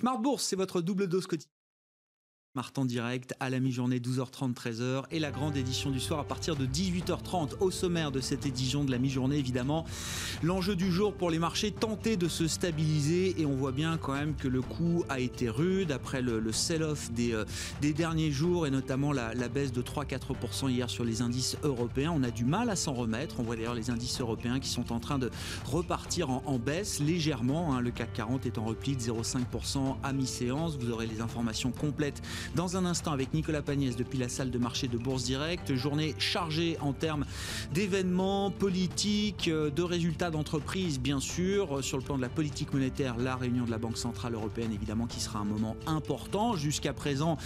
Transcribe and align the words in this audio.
Smart 0.00 0.18
Bourse, 0.18 0.44
c'est 0.44 0.56
votre 0.56 0.80
double 0.80 1.08
dose 1.08 1.26
quotidienne. 1.26 1.59
Martin 2.56 2.84
direct 2.84 3.32
à 3.38 3.48
la 3.48 3.60
mi-journée 3.60 4.00
12h30 4.00 4.54
13h 4.54 5.04
et 5.12 5.20
la 5.20 5.30
grande 5.30 5.56
édition 5.56 5.88
du 5.88 6.00
soir 6.00 6.18
à 6.18 6.24
partir 6.24 6.56
de 6.56 6.66
18h30 6.66 7.52
au 7.60 7.70
sommaire 7.70 8.10
de 8.10 8.20
cette 8.20 8.44
édition 8.44 8.82
de 8.82 8.90
la 8.90 8.98
mi-journée 8.98 9.36
évidemment. 9.36 9.84
L'enjeu 10.42 10.74
du 10.74 10.90
jour 10.90 11.14
pour 11.14 11.30
les 11.30 11.38
marchés 11.38 11.70
tenter 11.70 12.16
de 12.16 12.26
se 12.26 12.48
stabiliser 12.48 13.40
et 13.40 13.46
on 13.46 13.54
voit 13.54 13.70
bien 13.70 13.98
quand 13.98 14.14
même 14.14 14.34
que 14.34 14.48
le 14.48 14.62
coup 14.62 15.04
a 15.08 15.20
été 15.20 15.48
rude 15.48 15.92
après 15.92 16.22
le, 16.22 16.50
sell-off 16.50 17.12
des, 17.12 17.34
euh, 17.34 17.44
des, 17.82 17.92
derniers 17.92 18.32
jours 18.32 18.66
et 18.66 18.70
notamment 18.72 19.12
la, 19.12 19.32
baisse 19.48 19.70
de 19.70 19.80
3-4% 19.80 20.70
hier 20.70 20.90
sur 20.90 21.04
les 21.04 21.22
indices 21.22 21.56
européens. 21.62 22.12
On 22.12 22.24
a 22.24 22.32
du 22.32 22.44
mal 22.44 22.68
à 22.68 22.74
s'en 22.74 22.94
remettre. 22.94 23.38
On 23.38 23.44
voit 23.44 23.54
d'ailleurs 23.54 23.76
les 23.76 23.90
indices 23.90 24.20
européens 24.20 24.58
qui 24.58 24.70
sont 24.70 24.92
en 24.92 24.98
train 24.98 25.20
de 25.20 25.30
repartir 25.66 26.30
en, 26.30 26.58
baisse 26.58 26.98
légèrement 26.98 27.76
hein. 27.76 27.80
le 27.80 27.92
CAC 27.92 28.12
40 28.12 28.44
est 28.46 28.58
en 28.58 28.64
repli 28.64 28.96
de 28.96 29.02
0,5% 29.02 29.98
à 30.02 30.12
mi-séance. 30.12 30.76
Vous 30.76 30.90
aurez 30.90 31.06
les 31.06 31.20
informations 31.20 31.70
complètes 31.70 32.20
dans 32.54 32.76
un 32.76 32.84
instant 32.84 33.12
avec 33.12 33.34
Nicolas 33.34 33.62
Pagnès 33.62 33.96
depuis 33.96 34.18
la 34.18 34.28
salle 34.28 34.50
de 34.50 34.58
marché 34.58 34.88
de 34.88 34.98
Bourse 34.98 35.24
Direct. 35.24 35.74
Journée 35.74 36.14
chargée 36.18 36.76
en 36.80 36.92
termes 36.92 37.24
d'événements 37.72 38.50
politiques, 38.50 39.48
euh, 39.48 39.70
de 39.70 39.82
résultats 39.82 40.30
d'entreprise 40.30 41.00
bien 41.00 41.20
sûr. 41.20 41.78
Euh, 41.78 41.82
sur 41.82 41.98
le 41.98 42.04
plan 42.04 42.16
de 42.16 42.22
la 42.22 42.28
politique 42.28 42.72
monétaire, 42.72 43.16
la 43.18 43.36
réunion 43.36 43.64
de 43.64 43.70
la 43.70 43.78
Banque 43.78 43.98
Centrale 43.98 44.34
Européenne 44.34 44.72
évidemment 44.72 45.06
qui 45.06 45.20
sera 45.20 45.38
un 45.38 45.44
moment 45.44 45.76
important. 45.86 46.56
Jusqu'à 46.56 46.92
présent, 46.92 47.36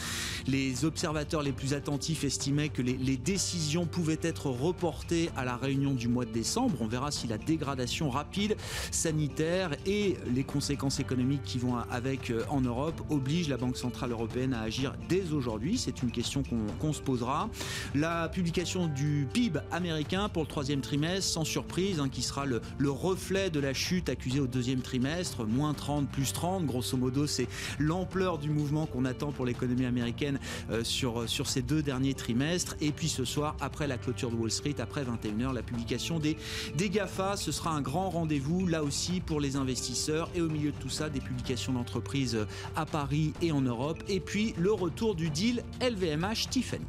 les 0.47 0.85
observateurs 0.85 1.43
les 1.43 1.53
plus 1.53 1.75
attentifs 1.75 2.25
estimaient 2.25 2.69
que 2.69 2.83
les, 2.83 2.97
les 2.97 3.17
décisions 3.17 3.87
pouvaient 3.87 4.19
être 4.23 4.47
reportées 4.47 5.31
à 5.37 5.45
la 5.45 5.57
réunion 5.57 5.95
du 5.95 6.09
mois 6.09 6.25
de 6.25 6.33
décembre. 6.33 6.77
On 6.81 6.87
verra 6.87 7.11
si 7.11 7.27
la 7.27 7.39
dégradation 7.39 8.11
rapide 8.11 8.57
sanitaire 8.91 9.71
et 9.87 10.17
les 10.35 10.45
conséquences 10.45 11.01
économiques 11.01 11.43
qui 11.45 11.59
vont 11.59 11.77
avec 11.91 12.31
euh, 12.31 12.45
en 12.49 12.61
Europe 12.61 13.01
obligent 13.11 13.49
la 13.49 13.57
Banque 13.57 13.77
Centrale 13.77 14.13
Européenne 14.13 14.55
à 14.55 14.63
agir 14.63 14.84
dès 15.09 15.33
aujourd'hui 15.33 15.79
C'est 15.79 16.03
une 16.03 16.11
question 16.11 16.43
qu'on 16.81 16.93
se 16.93 17.01
posera. 17.01 17.49
La 17.95 18.29
publication 18.29 18.87
du 18.87 19.27
PIB 19.33 19.61
américain 19.71 20.29
pour 20.29 20.43
le 20.43 20.49
troisième 20.49 20.81
trimestre, 20.81 21.33
sans 21.33 21.45
surprise, 21.45 22.01
hein, 22.01 22.09
qui 22.09 22.23
sera 22.23 22.47
le, 22.47 22.61
reflet 22.91 23.51
de 23.51 23.61
la 23.61 23.75
chute 23.75 24.09
accusée 24.09 24.41
au 24.41 24.47
deuxième 24.47 24.81
trimestre, 24.81 25.45
moins 25.45 25.75
30, 25.75 26.09
plus 26.09 26.33
30. 26.33 26.65
Grosso 26.65 26.97
modo, 26.97 27.27
c'est 27.27 27.49
l'ampleur 27.79 28.39
du 28.39 28.51
mouvement 28.51 28.87
qu'on 28.87 29.05
attend 29.05 29.33
pour 29.33 29.45
l'économie 29.45 29.85
américaine 29.85 30.39
euh, 30.71 30.85
sur, 30.85 31.29
sur 31.29 31.49
ces 31.49 31.63
deux 31.63 31.83
derniers 31.83 32.15
trimestres. 32.15 32.77
Et 32.81 32.93
puis 32.93 33.09
ce 33.09 33.25
soir, 33.25 33.57
après 33.61 33.87
la 33.87 33.99
clôture 33.99 34.31
de 34.31 34.37
Wall 34.37 34.51
Street, 34.51 34.77
après 34.79 35.05
21h, 35.05 35.53
la 35.53 35.63
publication 35.63 36.19
des, 36.19 36.37
des 36.77 36.91
GAFA. 36.91 37.37
Ce 37.37 37.53
sera 37.53 37.71
un 37.71 37.81
grand 37.81 38.11
rendez-vous, 38.11 38.67
là 38.67 38.83
aussi, 38.83 39.21
pour 39.21 39.41
les 39.41 39.57
investisseurs. 39.57 40.31
Et 40.35 40.41
au 40.41 40.49
milieu 40.49 40.71
de 40.71 40.77
tout 40.77 40.91
ça, 40.91 41.09
des 41.09 41.21
publications 41.21 41.73
d'entreprises 41.73 42.39
à 42.77 42.87
Paris 42.87 43.33
et 43.43 43.53
en 43.53 43.61
Europe. 43.61 44.03
Et 44.09 44.21
puis 44.21 44.55
le 44.59 44.73
retour 44.77 45.15
du 45.15 45.31
deal 45.31 45.63
LVMH 45.81 46.49
Tiffany. 46.51 46.85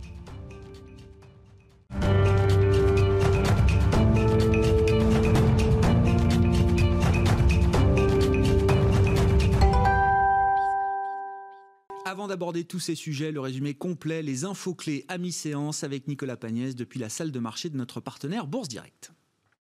Avant 12.08 12.28
d'aborder 12.28 12.64
tous 12.64 12.80
ces 12.80 12.96
sujets, 12.96 13.32
le 13.32 13.40
résumé 13.40 13.74
complet, 13.74 14.22
les 14.22 14.46
infos 14.46 14.74
clés 14.74 15.06
à 15.08 15.18
mi-séance 15.18 15.84
avec 15.84 16.08
Nicolas 16.08 16.38
Pagnès 16.38 16.76
depuis 16.76 17.00
la 17.00 17.10
salle 17.10 17.32
de 17.32 17.40
marché 17.40 17.70
de 17.70 17.78
notre 17.78 18.00
partenaire 18.00 18.48
Bourse 18.48 18.68
Direct. 18.68 19.12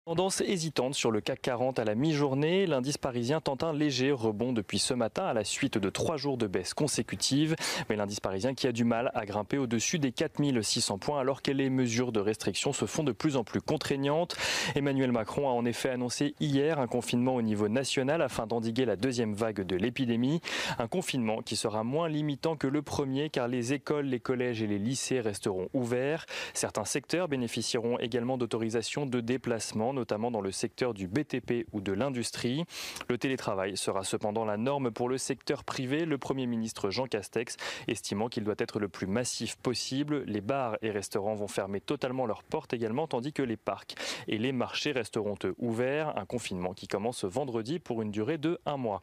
Tendance 0.10 0.42
hésitante 0.42 0.96
sur 0.96 1.12
le 1.12 1.22
CAC 1.22 1.40
40 1.40 1.78
à 1.78 1.84
la 1.86 1.94
mi-journée. 1.94 2.66
L'indice 2.66 2.98
parisien 2.98 3.42
tente 3.42 3.64
un 3.64 3.74
léger 3.74 4.12
rebond 4.12 4.54
depuis 4.54 4.80
ce 4.80 4.96
matin 4.96 5.24
à 5.26 5.34
la 5.34 5.44
suite 5.44 5.78
de 5.78 5.88
trois 5.92 6.18
jours 6.18 6.36
de 6.36 6.48
baisse 6.48 6.74
consécutive. 6.74 7.56
Mais 7.88 7.96
l'indice 7.96 8.20
parisien 8.20 8.56
qui 8.56 8.66
a 8.66 8.72
du 8.72 8.86
mal 8.86 9.12
à 9.14 9.28
grimper 9.28 9.60
au-dessus 9.60 10.00
des 10.00 10.12
4600 10.12 10.98
points 10.98 11.20
alors 11.20 11.44
que 11.44 11.52
les 11.52 11.70
mesures 11.70 12.12
de 12.12 12.20
restriction 12.20 12.74
se 12.74 12.86
font 12.86 13.04
de 13.04 13.12
plus 13.12 13.36
en 13.36 13.44
plus 13.44 13.62
contraignantes. 13.62 14.36
Emmanuel 14.74 15.12
Macron 15.12 15.48
a 15.48 15.52
en 15.52 15.64
effet 15.64 15.92
annoncé 15.92 16.34
hier 16.40 16.80
un 16.80 16.88
confinement 16.88 17.36
au 17.36 17.44
niveau 17.44 17.68
national 17.68 18.24
afin 18.24 18.48
d'endiguer 18.48 18.86
la 18.86 18.96
deuxième 18.96 19.36
vague 19.36 19.62
de 19.62 19.76
l'épidémie. 19.76 20.42
Un 20.80 20.88
confinement 20.88 21.44
qui 21.44 21.56
sera 21.56 21.84
moins 21.84 22.10
limitant 22.10 22.56
que 22.56 22.66
le 22.66 22.82
premier 22.82 23.30
car 23.30 23.48
les 23.48 23.74
écoles, 23.74 24.08
les 24.08 24.20
collèges 24.20 24.64
et 24.64 24.68
les 24.68 24.80
lycées 24.80 25.20
resteront 25.20 25.70
ouverts. 25.76 26.26
Certains 26.56 26.86
secteurs 26.86 27.28
bénéficieront 27.28 28.00
également 28.00 28.40
d'autorisations 28.40 29.06
de 29.06 29.22
déplacement 29.22 29.99
notamment 30.00 30.32
dans 30.32 30.40
le 30.40 30.52
secteur 30.52 30.94
du 30.94 31.08
BTP 31.08 31.68
ou 31.74 31.82
de 31.82 31.92
l'industrie. 31.92 32.64
Le 33.10 33.18
télétravail 33.18 33.76
sera 33.76 34.04
cependant 34.04 34.46
la 34.46 34.56
norme 34.56 34.92
pour 34.92 35.10
le 35.10 35.18
secteur 35.18 35.66
privé. 35.66 36.06
Le 36.06 36.18
Premier 36.18 36.48
ministre 36.48 36.90
Jean 36.90 37.06
Castex 37.06 37.58
estimant 37.90 38.30
qu'il 38.30 38.46
doit 38.46 38.56
être 38.58 38.80
le 38.80 38.88
plus 38.88 39.08
massif 39.08 39.58
possible. 39.58 40.24
Les 40.26 40.40
bars 40.40 40.78
et 40.82 40.90
restaurants 40.90 41.36
vont 41.36 41.50
fermer 41.50 41.82
totalement 41.82 42.26
leurs 42.26 42.44
portes 42.44 42.74
également, 42.74 43.08
tandis 43.08 43.34
que 43.34 43.44
les 43.44 43.58
parcs 43.58 43.96
et 44.30 44.38
les 44.38 44.54
marchés 44.54 44.94
resteront 44.94 45.36
ouverts. 45.58 46.18
Un 46.18 46.26
confinement 46.26 46.74
qui 46.74 46.88
commence 46.88 47.26
vendredi 47.26 47.80
pour 47.80 48.02
une 48.02 48.12
durée 48.12 48.38
de 48.38 48.58
un 48.66 48.78
mois. 48.78 49.02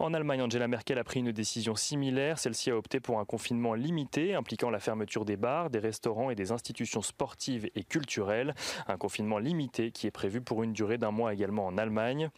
En 0.00 0.14
Allemagne, 0.14 0.42
Angela 0.42 0.66
Merkel 0.66 0.98
a 0.98 1.04
pris 1.04 1.20
une 1.20 1.30
décision 1.30 1.76
similaire. 1.76 2.40
Celle-ci 2.40 2.72
a 2.72 2.76
opté 2.76 2.98
pour 2.98 3.20
un 3.20 3.24
confinement 3.24 3.74
limité 3.74 4.34
impliquant 4.34 4.70
la 4.70 4.80
fermeture 4.80 5.24
des 5.24 5.36
bars, 5.36 5.70
des 5.70 5.78
restaurants 5.78 6.30
et 6.30 6.34
des 6.34 6.50
institutions 6.50 7.02
sportives 7.02 7.70
et 7.76 7.84
culturelles. 7.84 8.56
Un 8.88 8.96
confinement 8.96 9.38
limité 9.38 9.92
qui 9.92 10.07
prévu 10.10 10.40
pour 10.40 10.62
une 10.62 10.72
durée 10.72 10.98
d'un 10.98 11.10
mois 11.10 11.32
également 11.32 11.66
en 11.66 11.78
Allemagne. 11.78 12.30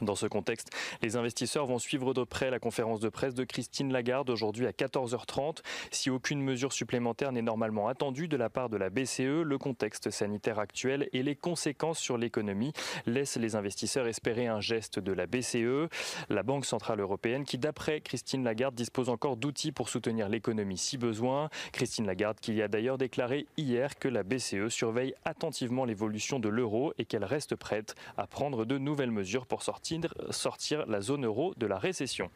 Dans 0.00 0.14
ce 0.14 0.26
contexte, 0.26 0.70
les 1.02 1.16
investisseurs 1.16 1.66
vont 1.66 1.78
suivre 1.78 2.14
de 2.14 2.24
près 2.24 2.50
la 2.50 2.58
conférence 2.58 3.00
de 3.00 3.08
presse 3.08 3.34
de 3.34 3.44
Christine 3.44 3.92
Lagarde 3.92 4.30
aujourd'hui 4.30 4.66
à 4.66 4.70
14h30. 4.70 5.58
Si 5.90 6.10
aucune 6.10 6.42
mesure 6.42 6.72
supplémentaire 6.72 7.30
n'est 7.30 7.42
normalement 7.42 7.88
attendue 7.88 8.26
de 8.26 8.36
la 8.36 8.48
part 8.48 8.68
de 8.68 8.76
la 8.76 8.90
BCE, 8.90 9.42
le 9.44 9.58
contexte 9.58 10.10
sanitaire 10.10 10.58
actuel 10.58 11.08
et 11.12 11.22
les 11.22 11.36
conséquences 11.36 11.98
sur 11.98 12.16
l'économie 12.16 12.72
laissent 13.06 13.36
les 13.36 13.54
investisseurs 13.54 14.06
espérer 14.06 14.46
un 14.46 14.60
geste 14.60 14.98
de 14.98 15.12
la 15.12 15.26
BCE, 15.26 15.88
la 16.30 16.42
Banque 16.42 16.64
Centrale 16.64 17.00
Européenne, 17.00 17.44
qui 17.44 17.58
d'après 17.58 18.00
Christine 18.00 18.44
Lagarde 18.44 18.74
dispose 18.74 19.08
encore 19.08 19.36
d'outils 19.36 19.72
pour 19.72 19.88
soutenir 19.88 20.28
l'économie 20.28 20.78
si 20.78 20.96
besoin. 20.96 21.50
Christine 21.72 22.06
Lagarde 22.06 22.40
qui 22.40 22.60
a 22.62 22.68
d'ailleurs 22.68 22.98
déclaré 22.98 23.46
hier 23.56 23.98
que 23.98 24.08
la 24.08 24.22
BCE 24.22 24.68
surveille 24.68 25.14
attentivement 25.24 25.84
l'évolution 25.84 26.40
de 26.40 26.48
l'euro 26.48 26.92
et 26.98 27.04
qu'elle 27.04 27.24
reste 27.24 27.56
prête 27.56 27.94
à 28.16 28.26
prendre 28.26 28.64
de 28.64 28.78
nouvelles 28.78 29.10
mesures 29.10 29.46
pour 29.46 29.62
sortir 29.62 29.81
sortir, 30.30 30.86
la 30.86 31.00
zone 31.00 31.24
euro 31.24 31.54
de 31.56 31.66
la 31.66 31.78
récession. 31.78 32.30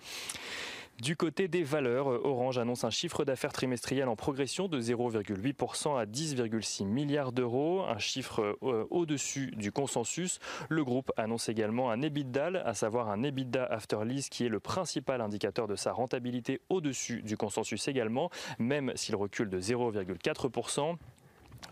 Du 1.03 1.15
côté 1.15 1.47
des 1.47 1.63
valeurs, 1.63 2.07
Orange 2.07 2.57
annonce 2.57 2.85
un 2.85 2.91
chiffre 2.91 3.27
d'affaires 3.27 3.53
trimestriel 3.53 4.09
en 4.09 4.17
progression 4.17 4.67
de 4.67 4.81
0,8% 4.81 6.01
à 6.01 6.07
10,6 6.07 6.87
milliards 6.87 7.33
d'euros, 7.33 7.83
un 7.83 7.99
chiffre 7.99 8.57
euh, 8.63 8.87
au-dessus 8.89 9.53
du 9.57 9.73
consensus. 9.73 10.39
Le 10.71 10.85
groupe 10.85 11.13
annonce 11.19 11.51
également 11.51 11.91
un 11.91 12.01
EBITDA, 12.01 12.63
à 12.65 12.73
savoir 12.73 13.11
un 13.11 13.23
EBITDA 13.23 13.67
after 13.67 13.99
lease 14.07 14.31
qui 14.31 14.47
est 14.47 14.49
le 14.49 14.59
principal 14.59 15.21
indicateur 15.21 15.69
de 15.69 15.77
sa 15.77 15.93
rentabilité 15.93 16.63
au-dessus 16.71 17.23
du 17.23 17.37
consensus 17.37 17.89
également, 17.89 18.31
même 18.59 18.91
s'il 18.95 19.17
recule 19.17 19.51
de 19.51 19.61
0,4%. 19.61 20.97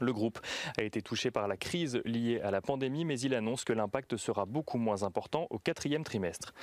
Le 0.01 0.13
groupe 0.13 0.39
a 0.79 0.83
été 0.83 1.03
touché 1.03 1.31
par 1.31 1.49
la 1.49 1.57
crise 1.57 2.01
liée 2.05 2.41
à 2.41 2.51
la 2.51 2.61
pandémie, 2.61 3.05
mais 3.05 3.19
il 3.21 3.35
annonce 3.35 3.65
que 3.65 3.73
l'impact 3.73 4.17
sera 4.17 4.47
beaucoup 4.47 4.79
moins 4.79 5.03
important 5.03 5.47
au 5.51 5.59
quatrième 5.59 6.05
trimestre. 6.05 6.55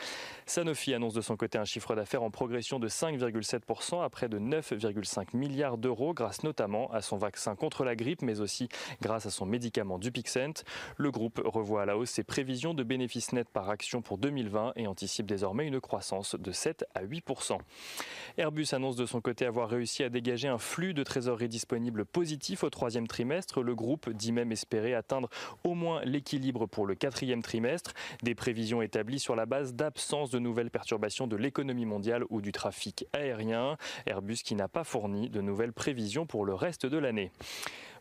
Sanofi 0.45 0.93
annonce 0.93 1.13
de 1.13 1.21
son 1.21 1.37
côté 1.37 1.57
un 1.57 1.65
chiffre 1.65 1.95
d'affaires 1.95 2.23
en 2.23 2.31
progression 2.31 2.79
de 2.79 2.87
5,7% 2.87 4.03
à 4.03 4.09
près 4.09 4.29
de 4.29 4.39
9,5 4.39 5.35
milliards 5.35 5.77
d'euros, 5.77 6.13
grâce 6.13 6.43
notamment 6.43 6.91
à 6.91 7.01
son 7.01 7.17
vaccin 7.17 7.55
contre 7.55 7.83
la 7.83 7.95
grippe, 7.95 8.21
mais 8.21 8.39
aussi 8.39 8.69
grâce 9.01 9.25
à 9.25 9.29
son 9.29 9.45
médicament 9.45 9.99
Dupixent. 9.99 10.63
Le 10.97 11.12
groupe 11.12 11.41
revoit 11.44 11.83
à 11.83 11.85
la 11.85 11.97
hausse 11.97 12.12
ses 12.12 12.24
prévisions 12.24 12.74
de 12.74 12.83
bénéfices 12.83 13.33
nets 13.33 13.50
par 13.50 13.69
action 13.69 14.01
pour 14.01 14.17
2020 14.17 14.74
et 14.75 14.88
anticipe 14.88 15.25
désormais 15.25 15.67
une 15.67 15.79
croissance 15.79 16.35
de 16.35 16.51
7 16.51 16.85
à 16.95 17.03
8%. 17.03 17.57
Airbus 18.38 18.67
annonce 18.74 18.95
de 18.95 19.06
son 19.06 19.21
côté 19.21 19.45
avoir 19.45 19.69
réussi 19.69 20.03
à 20.03 20.09
dégager 20.09 20.47
un 20.47 20.57
flux 20.57 20.94
de 20.94 21.03
trésorerie 21.03 21.50
disponible 21.50 22.06
positif 22.06 22.63
au 22.63 22.69
troisième 22.69 23.07
le 23.19 23.75
groupe 23.75 24.10
dit 24.10 24.31
même 24.31 24.52
espérer 24.52 24.94
atteindre 24.94 25.30
au 25.63 25.74
moins 25.74 26.02
l'équilibre 26.06 26.66
pour 26.66 26.86
le 26.86 26.96
quatrième 26.96 27.42
trimestre. 27.42 27.94
Des 28.24 28.36
prévisions 28.36 28.81
établies 28.81 29.19
sur 29.19 29.36
la 29.36 29.46
base 29.46 29.74
d'absence 29.74 30.30
de 30.30 30.40
nouvelles 30.40 30.72
perturbations 30.72 31.28
de 31.28 31.36
l'économie 31.36 31.86
mondiale 31.86 32.24
ou 32.30 32.42
du 32.42 32.52
trafic 32.52 33.06
aérien. 33.13 33.78
Airbus 34.06 34.38
qui 34.44 34.56
n'a 34.56 34.68
pas 34.68 34.84
fourni 34.84 35.30
de 35.30 35.42
nouvelles 35.42 35.74
prévisions 35.74 36.25
pour 36.25 36.46
le 36.46 36.54
reste 36.54 36.86
de 36.86 36.98
l'année. 36.98 37.31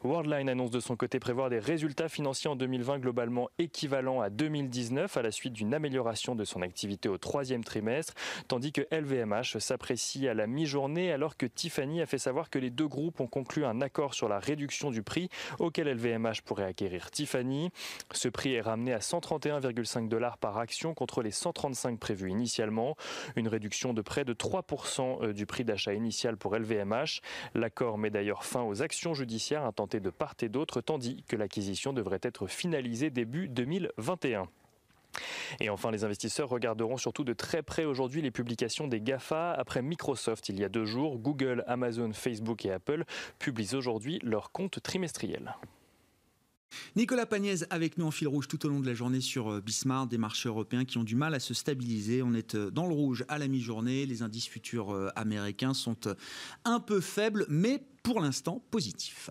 Worldline 0.02 0.48
annonce 0.48 0.70
de 0.70 0.80
son 0.80 0.96
côté 0.96 1.20
prévoir 1.20 1.50
des 1.50 1.58
résultats 1.58 2.08
financiers 2.08 2.48
en 2.48 2.56
2020 2.56 3.00
globalement 3.00 3.50
équivalents 3.58 4.22
à 4.22 4.30
2019 4.30 5.14
à 5.14 5.20
la 5.20 5.30
suite 5.30 5.52
d'une 5.52 5.74
amélioration 5.74 6.34
de 6.34 6.44
son 6.44 6.62
activité 6.62 7.10
au 7.10 7.18
troisième 7.18 7.62
trimestre, 7.62 8.14
tandis 8.48 8.72
que 8.72 8.80
LVMH 8.90 9.58
s'apprécie 9.58 10.26
à 10.26 10.32
la 10.32 10.46
mi-journée 10.46 11.12
alors 11.12 11.36
que 11.36 11.44
Tiffany 11.44 12.00
a 12.00 12.06
fait 12.06 12.16
savoir 12.16 12.48
que 12.48 12.58
les 12.58 12.70
deux 12.70 12.88
groupes 12.88 13.20
ont 13.20 13.26
conclu 13.26 13.66
un 13.66 13.82
accord 13.82 14.14
sur 14.14 14.26
la 14.26 14.38
réduction 14.38 14.90
du 14.90 15.02
prix 15.02 15.28
auquel 15.58 15.86
LVMH 15.86 16.44
pourrait 16.46 16.64
acquérir 16.64 17.10
Tiffany. 17.10 17.68
Ce 18.12 18.28
prix 18.28 18.54
est 18.54 18.62
ramené 18.62 18.94
à 18.94 19.00
131,5 19.00 20.08
dollars 20.08 20.38
par 20.38 20.56
action 20.56 20.94
contre 20.94 21.20
les 21.20 21.30
135 21.30 21.98
prévus 21.98 22.30
initialement, 22.30 22.96
une 23.36 23.48
réduction 23.48 23.92
de 23.92 24.00
près 24.00 24.24
de 24.24 24.32
3% 24.32 25.24
euh, 25.24 25.32
du 25.34 25.44
prix 25.44 25.64
d'achat 25.64 25.92
initial 25.92 26.38
pour 26.38 26.56
LVMH. 26.56 27.20
L'accord 27.54 27.98
met 27.98 28.08
d'ailleurs 28.08 28.44
fin 28.44 28.62
aux 28.62 28.80
actions 28.80 29.12
judiciaires 29.12 29.66
intentées 29.66 29.89
de 29.98 30.10
part 30.10 30.34
et 30.42 30.48
d'autre, 30.48 30.80
tandis 30.80 31.24
que 31.26 31.34
l'acquisition 31.34 31.92
devrait 31.92 32.20
être 32.22 32.46
finalisée 32.46 33.10
début 33.10 33.48
2021. 33.48 34.48
Et 35.58 35.68
enfin, 35.70 35.90
les 35.90 36.04
investisseurs 36.04 36.48
regarderont 36.48 36.96
surtout 36.96 37.24
de 37.24 37.32
très 37.32 37.62
près 37.62 37.84
aujourd'hui 37.84 38.22
les 38.22 38.30
publications 38.30 38.86
des 38.86 39.00
GAFA. 39.00 39.52
Après 39.52 39.82
Microsoft 39.82 40.48
il 40.48 40.60
y 40.60 40.64
a 40.64 40.68
deux 40.68 40.84
jours, 40.84 41.18
Google, 41.18 41.64
Amazon, 41.66 42.12
Facebook 42.12 42.64
et 42.64 42.70
Apple 42.70 43.04
publient 43.38 43.74
aujourd'hui 43.74 44.20
leurs 44.22 44.52
comptes 44.52 44.80
trimestriels. 44.82 45.56
Nicolas 46.96 47.26
Pagnès 47.26 47.66
avec 47.70 47.98
nous 47.98 48.06
en 48.06 48.10
fil 48.10 48.28
rouge 48.28 48.46
tout 48.46 48.64
au 48.64 48.68
long 48.68 48.80
de 48.80 48.86
la 48.86 48.94
journée 48.94 49.20
sur 49.20 49.50
euh, 49.50 49.60
Bismarck, 49.60 50.08
des 50.08 50.18
marchés 50.18 50.48
européens 50.48 50.84
qui 50.84 50.98
ont 50.98 51.04
du 51.04 51.16
mal 51.16 51.34
à 51.34 51.40
se 51.40 51.52
stabiliser. 51.52 52.22
On 52.22 52.32
est 52.32 52.54
euh, 52.54 52.70
dans 52.70 52.86
le 52.86 52.94
rouge 52.94 53.24
à 53.28 53.38
la 53.38 53.48
mi-journée. 53.48 54.06
Les 54.06 54.22
indices 54.22 54.46
futurs 54.46 54.94
euh, 54.94 55.10
américains 55.16 55.74
sont 55.74 55.96
un 56.64 56.78
peu 56.80 57.00
faibles, 57.00 57.44
mais 57.48 57.82
pour 58.02 58.20
l'instant 58.20 58.62
positifs. 58.70 59.30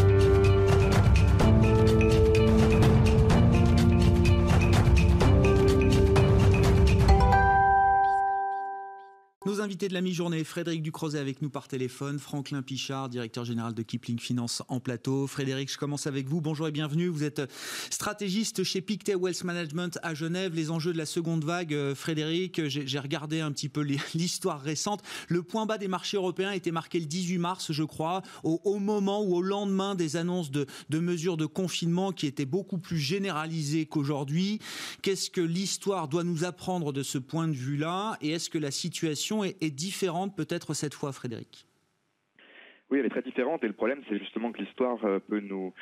Nos 9.43 9.59
invités 9.59 9.87
de 9.87 9.95
la 9.95 10.01
mi-journée, 10.01 10.43
Frédéric 10.43 10.83
Ducrozet 10.83 11.17
avec 11.17 11.41
nous 11.41 11.49
par 11.49 11.67
téléphone, 11.67 12.19
Franklin 12.19 12.61
Pichard, 12.61 13.09
directeur 13.09 13.43
général 13.43 13.73
de 13.73 13.81
Kipling 13.81 14.19
Finance 14.19 14.61
en 14.67 14.79
plateau. 14.79 15.25
Frédéric, 15.25 15.71
je 15.71 15.79
commence 15.79 16.05
avec 16.05 16.27
vous. 16.27 16.41
Bonjour 16.41 16.67
et 16.67 16.71
bienvenue. 16.71 17.07
Vous 17.07 17.23
êtes 17.23 17.41
stratégiste 17.89 18.63
chez 18.63 18.81
Pictet 18.81 19.15
Wealth 19.15 19.43
Management 19.43 19.97
à 20.03 20.13
Genève. 20.13 20.53
Les 20.53 20.69
enjeux 20.69 20.93
de 20.93 20.97
la 20.99 21.07
seconde 21.07 21.43
vague, 21.43 21.73
euh, 21.73 21.95
Frédéric, 21.95 22.67
j'ai 22.67 22.99
regardé 22.99 23.39
un 23.39 23.51
petit 23.51 23.67
peu 23.67 23.81
l'histoire 24.13 24.61
récente. 24.61 25.01
Le 25.27 25.41
point 25.41 25.65
bas 25.65 25.79
des 25.79 25.87
marchés 25.87 26.17
européens 26.17 26.51
était 26.51 26.69
marqué 26.69 26.99
le 26.99 27.07
18 27.07 27.39
mars, 27.39 27.71
je 27.71 27.83
crois, 27.83 28.21
au, 28.43 28.77
moment 28.77 29.23
ou 29.23 29.37
au 29.37 29.41
lendemain 29.41 29.95
des 29.95 30.17
annonces 30.17 30.51
de, 30.51 30.67
de 30.91 30.99
mesures 30.99 31.37
de 31.37 31.47
confinement 31.47 32.11
qui 32.11 32.27
étaient 32.27 32.45
beaucoup 32.45 32.77
plus 32.77 32.99
généralisées 32.99 33.87
qu'aujourd'hui. 33.87 34.59
Qu'est-ce 35.01 35.31
que 35.31 35.41
l'histoire 35.41 36.07
doit 36.07 36.23
nous 36.23 36.43
apprendre 36.43 36.93
de 36.93 37.01
ce 37.01 37.17
point 37.17 37.47
de 37.47 37.55
vue-là? 37.55 38.19
Et 38.21 38.29
est-ce 38.29 38.51
que 38.51 38.59
la 38.59 38.69
situation 38.69 39.30
est, 39.43 39.71
différente 39.71 40.35
peut-être 40.35 40.73
cette 40.73 40.93
fois, 40.93 41.11
Frédéric? 41.11 41.65
Oui, 42.89 42.99
elle 42.99 43.05
est 43.05 43.09
très 43.09 43.21
différente 43.21 43.63
et 43.63 43.67
le 43.67 43.73
problème 43.73 44.01
c'est 44.09 44.19
justement 44.19 44.51
que 44.51 44.61
l'histoire 44.61 45.03
euh, 45.05 45.19
peut 45.19 45.39
nous 45.39 45.73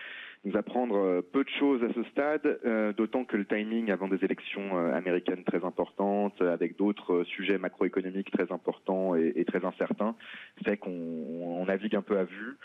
nous 0.45 0.55
apprendre 0.55 0.95
euh, 0.97 1.21
peu 1.21 1.43
de 1.43 1.49
choses 1.49 1.83
à 1.83 1.93
ce 1.93 2.03
stade, 2.11 2.59
euh, 2.65 2.93
d'autant 2.93 3.25
que 3.25 3.37
le 3.37 3.45
timing 3.45 3.91
avant 3.91 4.07
des 4.07 4.23
élections 4.23 4.77
américaines 4.93 5.43
très 5.43 5.63
importantes, 5.65 6.41
avec 6.41 6.77
d'autres 6.77 7.23
sujets 7.23 7.57
macroéconomiques 7.57 8.31
très 8.31 8.51
importants 8.51 9.15
et, 9.15 9.43
très 9.45 9.65
incertains, 9.65 10.15
fait 10.63 10.77
qu'on 10.77 11.65
navigue 11.65 11.95
un 11.95 12.01
peu 12.01 12.17
à 12.17 12.23
vue. 12.23 12.57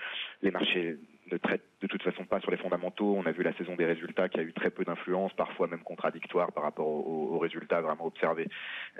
Les 0.43 0.51
marchés 0.51 0.99
ne 1.31 1.37
traite 1.37 1.63
de 1.81 1.87
toute 1.87 2.03
façon 2.03 2.25
pas 2.25 2.41
sur 2.41 2.51
les 2.51 2.57
fondamentaux. 2.57 3.15
On 3.17 3.27
a 3.27 3.33
vu 3.33 3.43
la 3.43 3.53
saison 3.55 3.75
des 3.77 3.85
résultats 3.85 4.29
qui 4.29 4.39
a 4.39 4.43
eu 4.43 4.53
très 4.53 4.71
peu 4.71 4.85
d'influence, 4.85 5.33
parfois 5.35 5.67
même 5.67 5.83
contradictoire 5.83 6.53
par 6.53 6.65
rapport 6.65 6.87
aux, 6.87 7.39
résultats 7.39 7.81
vraiment 7.81 8.07
observés. 8.07 8.49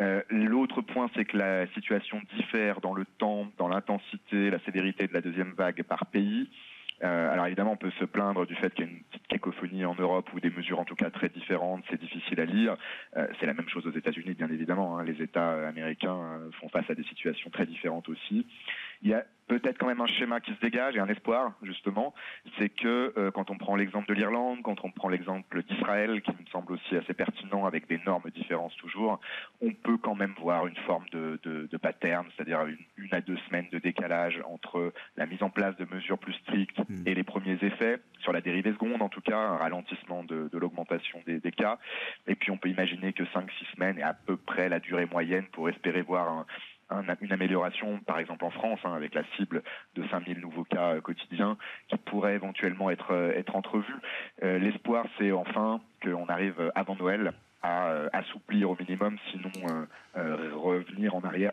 Euh, 0.01 0.23
l'autre 0.29 0.83
point, 0.83 1.11
c'est 1.15 1.25
que 1.25 1.37
la 1.37 1.67
situation 1.69 2.21
diffère 2.37 2.81
dans 2.81 2.95
le 2.95 3.05
temps, 3.19 3.47
dans 3.59 3.69
l'intensité, 3.69 4.51
la 4.51 4.59
sévérité 4.61 5.07
de 5.07 5.15
la 5.15 5.21
deuxième 5.21 5.53
vague 5.53 5.83
par 5.83 6.07
pays. 6.07 6.49
Euh, 7.03 7.33
alors 7.33 7.47
évidemment, 7.47 7.73
on 7.73 7.77
peut 7.77 7.91
se 7.99 8.05
plaindre 8.05 8.47
du 8.47 8.55
fait 8.55 8.73
qu'il 8.73 8.85
y 8.85 8.89
a 8.89 8.91
une 8.91 9.01
petite 9.03 9.27
cacophonie 9.27 9.85
en 9.85 9.95
Europe 9.95 10.33
ou 10.33 10.41
des 10.41 10.51
mesures 10.51 10.79
en 10.79 10.85
tout 10.85 10.95
cas 10.95 11.11
très 11.11 11.29
différentes, 11.29 11.83
c'est 11.91 12.01
difficile 12.01 12.41
à 12.41 12.45
lire. 12.45 12.77
Euh, 13.17 13.27
c'est 13.39 13.47
la 13.47 13.55
même 13.55 13.69
chose 13.69 13.87
aux 13.87 13.93
États-Unis, 13.93 14.35
bien 14.35 14.49
évidemment. 14.51 14.99
Hein. 14.99 15.05
Les 15.05 15.21
États 15.21 15.69
américains 15.69 16.41
font 16.61 16.69
face 16.69 16.89
à 16.89 16.95
des 16.95 17.05
situations 17.05 17.51
très 17.51 17.67
différentes 17.67 18.09
aussi. 18.09 18.47
Il 19.03 19.11
y 19.11 19.15
a 19.15 19.25
peut-être 19.49 19.79
quand 19.79 19.87
même 19.87 20.01
un 20.01 20.07
schéma 20.07 20.41
qui 20.41 20.53
se 20.55 20.61
dégage 20.61 20.97
et 20.97 21.01
un 21.01 21.09
espoir 21.09 21.53
justement, 21.63 22.15
c'est 22.59 22.71
que 22.71 23.13
euh, 23.17 23.31
quand 23.31 23.51
on 23.51 23.59
prend 23.59 23.77
l'exemple 23.77 24.09
de 24.09 24.15
l'Irlande, 24.15 24.61
quand 24.63 24.85
on 24.85 24.91
prend 24.91 25.09
l'exemple 25.09 25.63
d'Israël, 25.65 26.23
qui 26.23 26.31
me 26.31 26.47
semble 26.51 26.73
aussi 26.73 26.97
assez 26.97 27.13
pertinent 27.13 27.67
avec 27.67 27.89
d'énormes 27.89 28.31
différences 28.35 28.75
toujours, 28.77 29.21
on 29.61 29.73
peut 29.73 29.99
quand 29.99 30.15
même 30.15 30.35
voir 30.39 30.67
une 30.67 30.77
forme 30.87 31.05
de 31.13 31.77
pattern, 31.77 32.27
c'est-à-dire 32.35 32.65
une, 32.67 32.79
une, 33.05 33.15
à 33.15 33.21
deux 33.21 33.37
semaines 33.49 33.69
de 33.71 33.79
décalage 33.79 34.41
entre 34.49 34.93
la 35.17 35.27
mise 35.27 35.43
en 35.43 35.51
place 35.51 35.77
de 35.77 35.87
mesures 35.93 36.19
plus 36.19 36.35
strictes 36.35 36.79
hmm. 36.79 37.07
et 37.07 37.15
les 37.15 37.25
premiers 37.25 37.59
effets 37.63 37.99
sur 38.21 38.33
la 38.33 38.41
dérivée 38.41 38.73
seconde, 38.73 39.03
en 39.03 39.09
tout 39.09 39.21
cas 39.21 39.39
un 39.39 39.57
ralentissement 39.57 40.25
de, 40.25 40.49
de 40.53 40.59
l'augmentation 40.59 41.21
des, 41.27 41.41
des, 41.41 41.53
cas. 41.53 41.79
Et 42.27 42.35
puis 42.35 42.51
on 42.51 42.57
peut 42.57 42.69
imaginer 42.69 43.13
que 43.13 43.25
5-6 43.25 43.49
semaines 43.75 43.99
est 43.99 44.03
à 44.03 44.15
peu 44.15 44.37
près 44.37 44.69
la 44.69 44.81
durée 44.81 45.07
moyenne 45.07 45.45
pour 45.53 45.69
espérer 45.69 46.03
voir 46.03 46.29
un 46.29 46.47
une 47.21 47.33
amélioration, 47.33 47.99
par 48.07 48.19
exemple 48.19 48.45
en 48.45 48.51
France, 48.51 48.81
hein, 48.85 48.93
avec 48.95 49.15
la 49.15 49.25
cible 49.37 49.63
de 49.95 50.07
5000 50.09 50.39
nouveaux 50.41 50.65
cas 50.65 50.95
euh, 50.95 51.01
quotidiens, 51.01 51.57
qui 51.89 51.97
pourrait 51.97 52.35
éventuellement 52.35 52.91
être, 52.91 53.13
euh, 53.13 53.33
être 53.33 53.57
entrevue. 53.57 53.95
Euh, 54.43 54.59
l'espoir, 54.59 55.07
c'est 55.19 55.33
enfin 55.33 55.81
qu'on 56.03 56.27
arrive 56.27 56.71
avant 56.75 56.97
Noël 56.97 57.33
à 57.63 58.11
assouplir 58.13 58.69
au 58.69 58.77
minimum, 58.79 59.17
sinon 59.31 59.87
revenir 60.15 61.15
en 61.15 61.23
arrière 61.23 61.53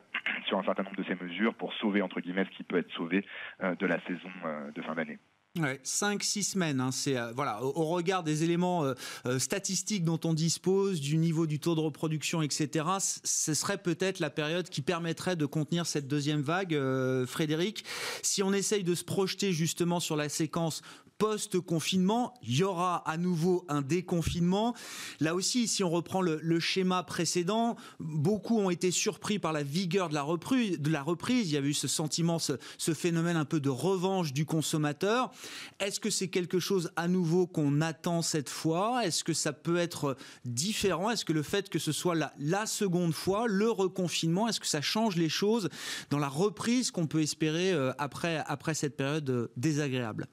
un 0.60 0.64
certain 0.64 0.84
nombre 0.84 0.98
de 0.98 1.04
ces 1.04 1.16
mesures 1.16 1.54
pour 1.56 1.74
sauver, 1.74 2.02
entre 2.02 2.20
guillemets, 2.22 2.46
ce 2.46 2.58
qui 2.58 2.64
peut 2.64 2.78
être 2.78 2.92
sauvé 2.94 3.26
de 3.62 3.86
la 3.86 4.00
saison 4.06 4.30
de 4.74 4.82
fin 4.82 4.96
d'année. 4.96 5.20
Ouais, 5.60 5.82
5-6 5.84 6.52
semaines, 6.52 6.80
hein, 6.80 6.92
c'est 6.94 7.18
euh, 7.18 7.34
voilà, 7.34 7.62
au, 7.62 7.84
regard 7.84 8.24
des 8.24 8.46
éléments 8.46 8.86
euh, 8.86 8.94
euh, 9.26 9.38
statistiques 9.38 10.06
dont 10.06 10.20
on 10.24 10.34
dispose, 10.34 11.02
du 11.02 11.18
niveau 11.18 11.46
du 11.46 11.60
taux 11.60 11.76
de 11.76 11.82
reproduction, 11.82 12.42
etc. 12.42 12.86
Ce 13.26 13.54
serait 13.54 13.78
peut-être 13.78 14.20
la 14.20 14.30
période 14.30 14.70
qui 14.70 14.82
permettrait 14.82 15.36
de 15.36 15.46
contenir 15.46 15.86
cette 15.86 16.08
deuxième 16.08 16.40
vague, 16.40 16.80
Frédéric. 17.26 17.84
Si 18.24 18.42
on 18.44 18.54
essaye 18.54 18.86
de 18.86 18.96
se 18.96 19.04
projeter 19.04 19.52
justement 19.52 20.00
sur 20.00 20.16
la 20.16 20.30
séquence 20.30 20.84
post-confinement, 21.22 22.34
il 22.42 22.56
y 22.58 22.64
aura 22.64 23.08
à 23.08 23.16
nouveau 23.16 23.64
un 23.70 23.84
déconfinement. 23.84 24.74
Là 25.20 25.36
aussi, 25.36 25.68
si 25.68 25.84
on 25.84 25.90
reprend 25.92 26.20
le, 26.20 26.60
schéma 26.60 27.04
précédent, 27.04 27.76
beaucoup 28.00 28.58
ont 28.58 28.72
été 28.72 28.90
surpris 28.90 29.38
par 29.38 29.54
la 29.54 29.62
vigueur 29.62 30.10
de 30.10 30.16
la 30.16 30.24
reprise. 30.24 31.52
Il 31.52 31.54
y 31.54 31.58
a 31.58 31.62
eu 31.62 31.76
ce 31.76 31.88
sentiment, 31.88 32.40
ce, 32.40 32.54
ce 32.80 32.96
phénomène 32.96 33.38
un 33.38 33.46
peu 33.46 33.60
de 33.60 33.70
revanche 33.70 34.34
du 34.34 34.48
consommateur. 34.48 35.32
Est-ce 35.80 36.00
que 36.00 36.10
c'est 36.10 36.28
quelque 36.28 36.58
chose 36.58 36.92
à 36.96 37.08
nouveau 37.08 37.46
qu'on 37.46 37.82
attend 37.82 38.24
cette 38.24 38.50
fois? 38.50 39.06
Est-ce 39.06 39.24
que 39.24 39.34
ça 39.34 39.54
peut 39.54 39.78
être 39.78 40.18
différent? 40.44 41.12
Est-ce 41.12 41.24
que 41.24 41.34
le 41.34 41.44
fait 41.44 41.70
que 41.70 41.78
ce 41.78 41.92
soit 41.92 42.16
la, 42.16 42.34
la 42.40 42.66
seconde 42.66 43.14
fois, 43.14 43.46
le 43.48 43.70
reconfinement, 43.70 44.48
est-ce 44.48 44.60
que 44.60 44.66
ça 44.66 44.82
change 44.82 45.18
les 45.18 45.30
choses 45.30 45.70
dans 46.10 46.18
la 46.18 46.30
reprise 46.30 46.90
qu'on 46.90 47.06
peut 47.06 47.22
espérer 47.22 47.74
euh, 47.74 47.94
après, 48.00 48.44
après 48.48 48.74
cette 48.74 48.98
période 48.98 49.30
euh, 49.30 49.52
désagréable? 49.56 50.28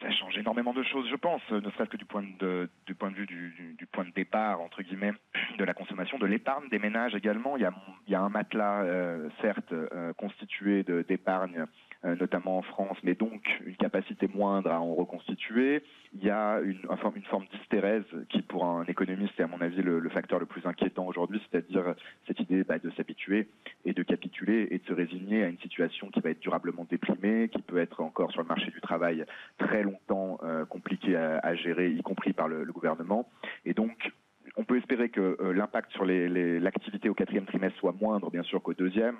Ça 0.00 0.10
change 0.10 0.36
énormément 0.38 0.72
de 0.72 0.82
choses, 0.82 1.08
je 1.10 1.16
pense, 1.16 1.42
ne 1.50 1.70
serait-ce 1.70 1.90
que 1.90 1.96
du 1.96 2.04
point 2.04 2.24
de, 2.38 2.68
du 2.86 2.94
point 2.94 3.10
de 3.10 3.16
vue 3.16 3.26
du, 3.26 3.74
du, 3.78 3.86
point 3.86 4.04
de 4.04 4.10
départ, 4.10 4.60
entre 4.60 4.82
guillemets, 4.82 5.12
de 5.58 5.64
la 5.64 5.74
consommation, 5.74 6.18
de 6.18 6.26
l'épargne 6.26 6.68
des 6.70 6.78
ménages 6.78 7.14
également. 7.14 7.56
Il 7.56 7.62
y 7.62 7.66
a, 7.66 7.72
il 8.06 8.12
y 8.12 8.14
a 8.14 8.20
un 8.20 8.28
matelas, 8.28 8.82
euh, 8.82 9.28
certes, 9.40 9.72
euh, 9.72 10.12
constitué 10.14 10.82
d'épargne 10.82 11.58
euh, 11.58 11.66
notamment 12.04 12.58
en 12.58 12.62
France, 12.62 12.96
mais 13.02 13.14
donc 13.14 13.42
une 13.66 13.76
capacité 13.76 14.28
moindre 14.28 14.70
à 14.70 14.80
en 14.80 14.94
reconstituer. 14.94 15.82
Il 16.14 16.24
y 16.24 16.30
a 16.30 16.60
une 16.60 16.80
forme 17.28 17.46
d'hystérèse 17.52 18.04
qui, 18.30 18.42
pour 18.42 18.64
un 18.64 18.84
économiste, 18.84 19.38
est 19.38 19.42
à 19.42 19.46
mon 19.46 19.60
avis 19.60 19.82
le, 19.82 20.08
facteur 20.08 20.38
le 20.38 20.46
plus 20.46 20.64
inquiétant 20.66 21.06
aujourd'hui, 21.06 21.40
c'est-à-dire 21.50 21.94
cette 22.26 22.40
idée 22.40 22.64
bah, 22.64 22.78
de 22.78 22.90
s'habituer 22.92 23.48
et 23.84 23.92
de 23.92 24.02
capituler 24.02 24.68
et 24.70 24.78
de 24.78 24.84
se 24.86 24.92
résigner 24.92 25.44
à 25.44 25.48
une 25.48 25.58
situation 25.58 26.08
qui 26.08 26.20
va 26.20 26.30
être 26.30 26.40
durablement 26.40 26.86
déprimée, 26.90 27.48
qui 27.48 27.62
peut 27.62 27.78
être 27.78 28.00
encore 28.00 28.30
sur 28.32 28.42
le 28.42 28.48
marché 28.48 28.70
du 28.70 28.80
travail 28.80 29.24
très 29.58 29.82
longtemps 29.82 30.38
euh, 30.42 30.64
compliquée 30.64 31.16
à, 31.16 31.54
gérer, 31.54 31.90
y 31.90 32.02
compris 32.02 32.32
par 32.32 32.48
le, 32.48 32.64
le 32.64 32.72
gouvernement. 32.72 33.28
Et 33.64 33.74
donc, 33.74 34.10
on 34.60 34.64
peut 34.64 34.76
espérer 34.76 35.08
que 35.08 35.38
euh, 35.40 35.54
l'impact 35.54 35.90
sur 35.92 36.04
l'activité 36.04 37.08
au 37.08 37.14
quatrième 37.14 37.46
trimestre 37.46 37.78
soit 37.78 37.94
moindre, 37.98 38.30
bien 38.30 38.42
sûr, 38.42 38.62
qu'au 38.62 38.74
deuxième. 38.74 39.16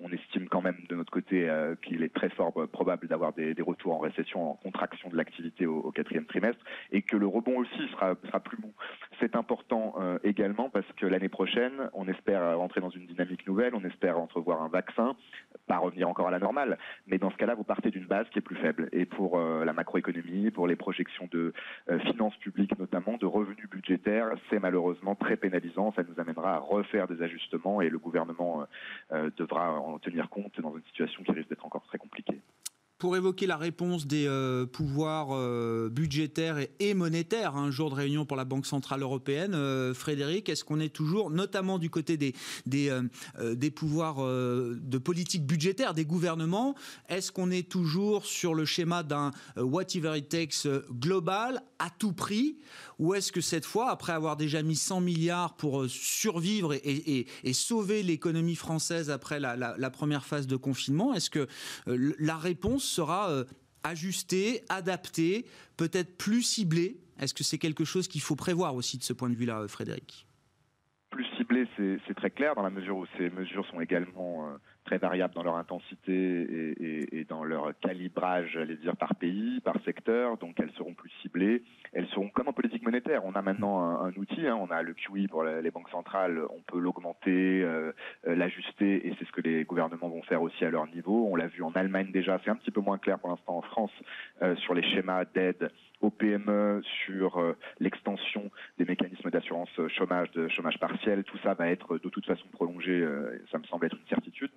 On 0.00 0.10
estime 0.10 0.48
quand 0.48 0.62
même 0.62 0.78
de 0.88 0.94
notre 0.94 1.12
côté 1.12 1.46
euh, 1.46 1.74
qu'il 1.82 2.02
est 2.02 2.14
très 2.14 2.30
fort 2.30 2.54
euh, 2.56 2.66
probable 2.66 3.06
d'avoir 3.06 3.34
des, 3.34 3.54
retours 3.60 3.94
en 3.94 3.98
récession, 3.98 4.50
en 4.50 4.54
contraction 4.54 5.10
de 5.10 5.16
l'activité 5.16 5.66
au, 5.66 5.92
quatrième 5.92 6.24
trimestre, 6.24 6.64
et 6.90 7.02
que 7.02 7.18
le 7.18 7.26
rebond 7.26 7.58
aussi 7.58 7.88
sera, 7.90 8.14
plus 8.40 8.56
mou. 8.62 8.72
C'est 9.20 9.36
important 9.36 9.96
également 10.22 10.70
parce 10.70 10.90
que 10.96 11.04
l'année 11.04 11.28
prochaine, 11.28 11.90
on 11.92 12.06
espère 12.08 12.56
rentrer 12.56 12.80
dans 12.80 12.88
une 12.88 13.06
dynamique 13.06 13.46
nouvelle, 13.46 13.74
on 13.74 13.84
espère 13.84 14.18
entrevoir 14.18 14.62
un 14.62 14.68
vaccin 14.68 15.16
pas 15.68 15.78
revenir 15.78 16.08
encore 16.08 16.26
à 16.26 16.30
la 16.30 16.38
normale, 16.38 16.78
mais 17.06 17.18
dans 17.18 17.30
ce 17.30 17.36
cas-là, 17.36 17.54
vous 17.54 17.62
partez 17.62 17.90
d'une 17.90 18.06
base 18.06 18.26
qui 18.30 18.38
est 18.38 18.42
plus 18.42 18.56
faible. 18.56 18.88
Et 18.92 19.04
pour 19.04 19.38
euh, 19.38 19.64
la 19.64 19.72
macroéconomie, 19.72 20.50
pour 20.50 20.66
les 20.66 20.76
projections 20.76 21.28
de 21.30 21.52
euh, 21.90 21.98
finances 22.00 22.36
publiques 22.38 22.76
notamment, 22.78 23.16
de 23.18 23.26
revenus 23.26 23.68
budgétaires, 23.70 24.30
c'est 24.50 24.58
malheureusement 24.58 25.14
très 25.14 25.36
pénalisant. 25.36 25.92
Ça 25.92 26.02
nous 26.02 26.18
amènera 26.18 26.54
à 26.54 26.58
refaire 26.58 27.06
des 27.06 27.22
ajustements 27.22 27.80
et 27.80 27.90
le 27.90 27.98
gouvernement 27.98 28.66
euh, 29.12 29.30
devra 29.36 29.72
en 29.72 29.98
tenir 29.98 30.28
compte 30.30 30.60
dans 30.60 30.74
une 30.74 30.84
situation 30.84 31.22
qui 31.22 31.32
risque 31.32 31.50
d'être 31.50 31.66
encore 31.66 31.84
très 31.86 31.98
compliquée 31.98 32.40
pour 32.98 33.16
évoquer 33.16 33.46
la 33.46 33.56
réponse 33.56 34.06
des 34.06 34.26
euh, 34.26 34.66
pouvoirs 34.66 35.28
euh, 35.30 35.88
budgétaires 35.88 36.58
et, 36.80 36.94
monétaires, 36.94 37.56
un 37.56 37.70
jour 37.70 37.90
de 37.90 37.94
réunion 37.94 38.26
pour 38.26 38.36
la 38.36 38.44
Banque 38.44 38.66
Centrale 38.66 39.02
Européenne, 39.02 39.54
euh, 39.54 39.94
Frédéric, 39.94 40.48
est-ce 40.48 40.64
qu'on 40.64 40.80
est 40.80 40.92
toujours, 40.92 41.30
notamment 41.30 41.78
du 41.78 41.90
côté 41.90 42.16
des, 42.16 42.34
des, 42.66 43.70
pouvoirs 43.70 44.16
de 44.18 44.98
politique 44.98 45.46
budgétaire 45.46 45.94
des 45.94 46.04
gouvernements, 46.04 46.74
est-ce 47.08 47.30
qu'on 47.30 47.50
est 47.50 47.68
toujours 47.68 48.26
sur 48.26 48.54
le 48.54 48.64
schéma 48.64 49.02
d'un 49.02 49.30
whatever 49.56 50.18
it 50.18 50.28
takes 50.28 50.66
global 50.90 51.62
à 51.78 51.90
tout 51.90 52.12
prix 52.12 52.56
ou 52.98 53.14
est-ce 53.14 53.30
que 53.30 53.40
cette 53.40 53.64
fois, 53.64 53.90
après 53.90 54.12
avoir 54.12 54.36
déjà 54.36 54.62
mis 54.62 54.74
100 54.74 55.00
milliards 55.00 55.54
pour 55.54 55.86
survivre 55.86 56.74
et, 56.74 57.26
et, 57.44 57.52
sauver 57.52 58.02
l'économie 58.02 58.56
française 58.56 59.08
après 59.10 59.38
la, 59.38 59.90
première 59.90 60.24
phase 60.24 60.48
de 60.48 60.56
confinement, 60.56 61.14
est-ce 61.14 61.30
que 61.30 61.46
la 61.86 62.36
réponse 62.36 62.87
sera 62.88 63.30
euh, 63.30 63.44
ajusté, 63.84 64.62
adapté, 64.68 65.46
peut-être 65.76 66.16
plus 66.16 66.42
ciblé 66.42 66.98
Est-ce 67.20 67.34
que 67.34 67.44
c'est 67.44 67.58
quelque 67.58 67.84
chose 67.84 68.08
qu'il 68.08 68.20
faut 68.20 68.36
prévoir 68.36 68.74
aussi 68.74 68.98
de 68.98 69.02
ce 69.02 69.12
point 69.12 69.30
de 69.30 69.34
vue-là, 69.34 69.60
euh, 69.60 69.68
Frédéric? 69.68 70.26
Plus 71.10 71.26
ciblé, 71.36 71.66
c'est 71.76 72.14
très 72.14 72.30
clair, 72.30 72.54
dans 72.54 72.62
la 72.62 72.70
mesure 72.70 72.96
où 72.96 73.06
ces 73.16 73.30
mesures 73.30 73.66
sont 73.66 73.80
également 73.80 74.48
euh, 74.48 74.56
très 74.88 74.96
variables 74.96 75.34
dans 75.34 75.42
leur 75.42 75.56
intensité 75.56 76.14
et, 77.12 77.24
dans 77.28 77.44
leur 77.44 77.78
calibrage, 77.80 78.56
allez 78.56 78.76
dire, 78.76 78.96
par 78.96 79.14
pays, 79.16 79.60
par 79.60 79.74
secteur, 79.84 80.38
donc 80.38 80.58
elles 80.58 80.70
seront 80.78 80.94
plus 80.94 81.10
ciblées. 81.20 81.62
Elles 81.92 82.06
seront 82.08 82.30
comme 82.30 82.48
en 82.48 82.54
politique 82.54 82.82
monétaire. 82.82 83.22
On 83.26 83.32
a 83.32 83.42
maintenant 83.42 83.80
un, 83.80 84.12
outil, 84.14 84.46
hein. 84.46 84.56
on 84.58 84.70
a 84.70 84.80
le 84.82 84.94
QE 84.94 85.28
pour 85.28 85.44
les 85.44 85.70
banques 85.70 85.90
centrales, 85.90 86.40
on 86.50 86.60
peut 86.62 86.78
l'augmenter, 86.78 87.62
euh, 87.62 87.92
euh, 88.26 88.34
l'ajuster, 88.34 89.06
et 89.06 89.14
c'est 89.18 89.26
ce 89.26 89.32
que 89.32 89.42
les 89.42 89.64
gouvernements 89.64 90.08
vont 90.08 90.22
faire 90.22 90.40
aussi 90.40 90.64
à 90.64 90.70
leur 90.70 90.86
niveau. 90.86 91.28
On 91.30 91.36
l'a 91.36 91.48
vu 91.48 91.62
en 91.62 91.72
Allemagne 91.72 92.10
déjà, 92.10 92.40
c'est 92.42 92.50
un 92.50 92.56
petit 92.56 92.70
peu 92.70 92.80
moins 92.80 92.96
clair 92.96 93.18
pour 93.18 93.28
l'instant 93.28 93.58
en 93.58 93.62
France 93.62 93.92
euh, 94.40 94.56
sur 94.56 94.72
les 94.72 94.82
schémas 94.82 95.26
d'aide 95.26 95.70
aux 96.00 96.10
PME, 96.10 96.80
sur 97.04 97.42
l'extension 97.80 98.52
des 98.78 98.84
mécanismes 98.84 99.30
d'assurance 99.30 99.68
chômage, 99.88 100.30
de 100.30 100.46
chômage 100.46 100.78
partiel. 100.78 101.24
Tout 101.24 101.38
ça 101.38 101.54
va 101.54 101.68
être 101.70 101.98
de 101.98 102.08
toute 102.08 102.24
façon 102.24 102.46
prolongé, 102.52 103.04
ça 103.50 103.58
me 103.58 103.64
semble 103.64 103.86
être 103.86 103.96
une 103.96 104.08
certitude. 104.08 104.52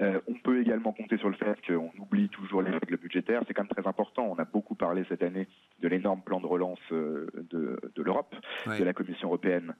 Euh, 0.00 0.20
on 0.26 0.34
peut 0.34 0.60
également 0.60 0.92
compter 0.92 1.16
sur 1.18 1.28
le 1.28 1.36
fait 1.36 1.56
qu'on 1.66 1.90
oublie 1.98 2.28
toujours 2.28 2.62
les 2.62 2.70
règles 2.70 2.96
budgétaires. 2.96 3.42
C'est 3.46 3.54
quand 3.54 3.62
même 3.62 3.68
très 3.68 3.86
important. 3.86 4.26
On 4.28 4.38
a 4.38 4.44
beaucoup 4.44 4.74
parlé 4.74 5.04
cette 5.08 5.22
année 5.22 5.48
de 5.80 5.88
l'énorme 5.88 6.22
plan 6.22 6.40
de 6.40 6.46
relance 6.46 6.80
euh, 6.92 7.26
de, 7.50 7.78
l'Europe, 7.96 8.34
de 8.66 8.84
la 8.84 8.92
Commission 8.92 9.28
européenne. 9.28 9.74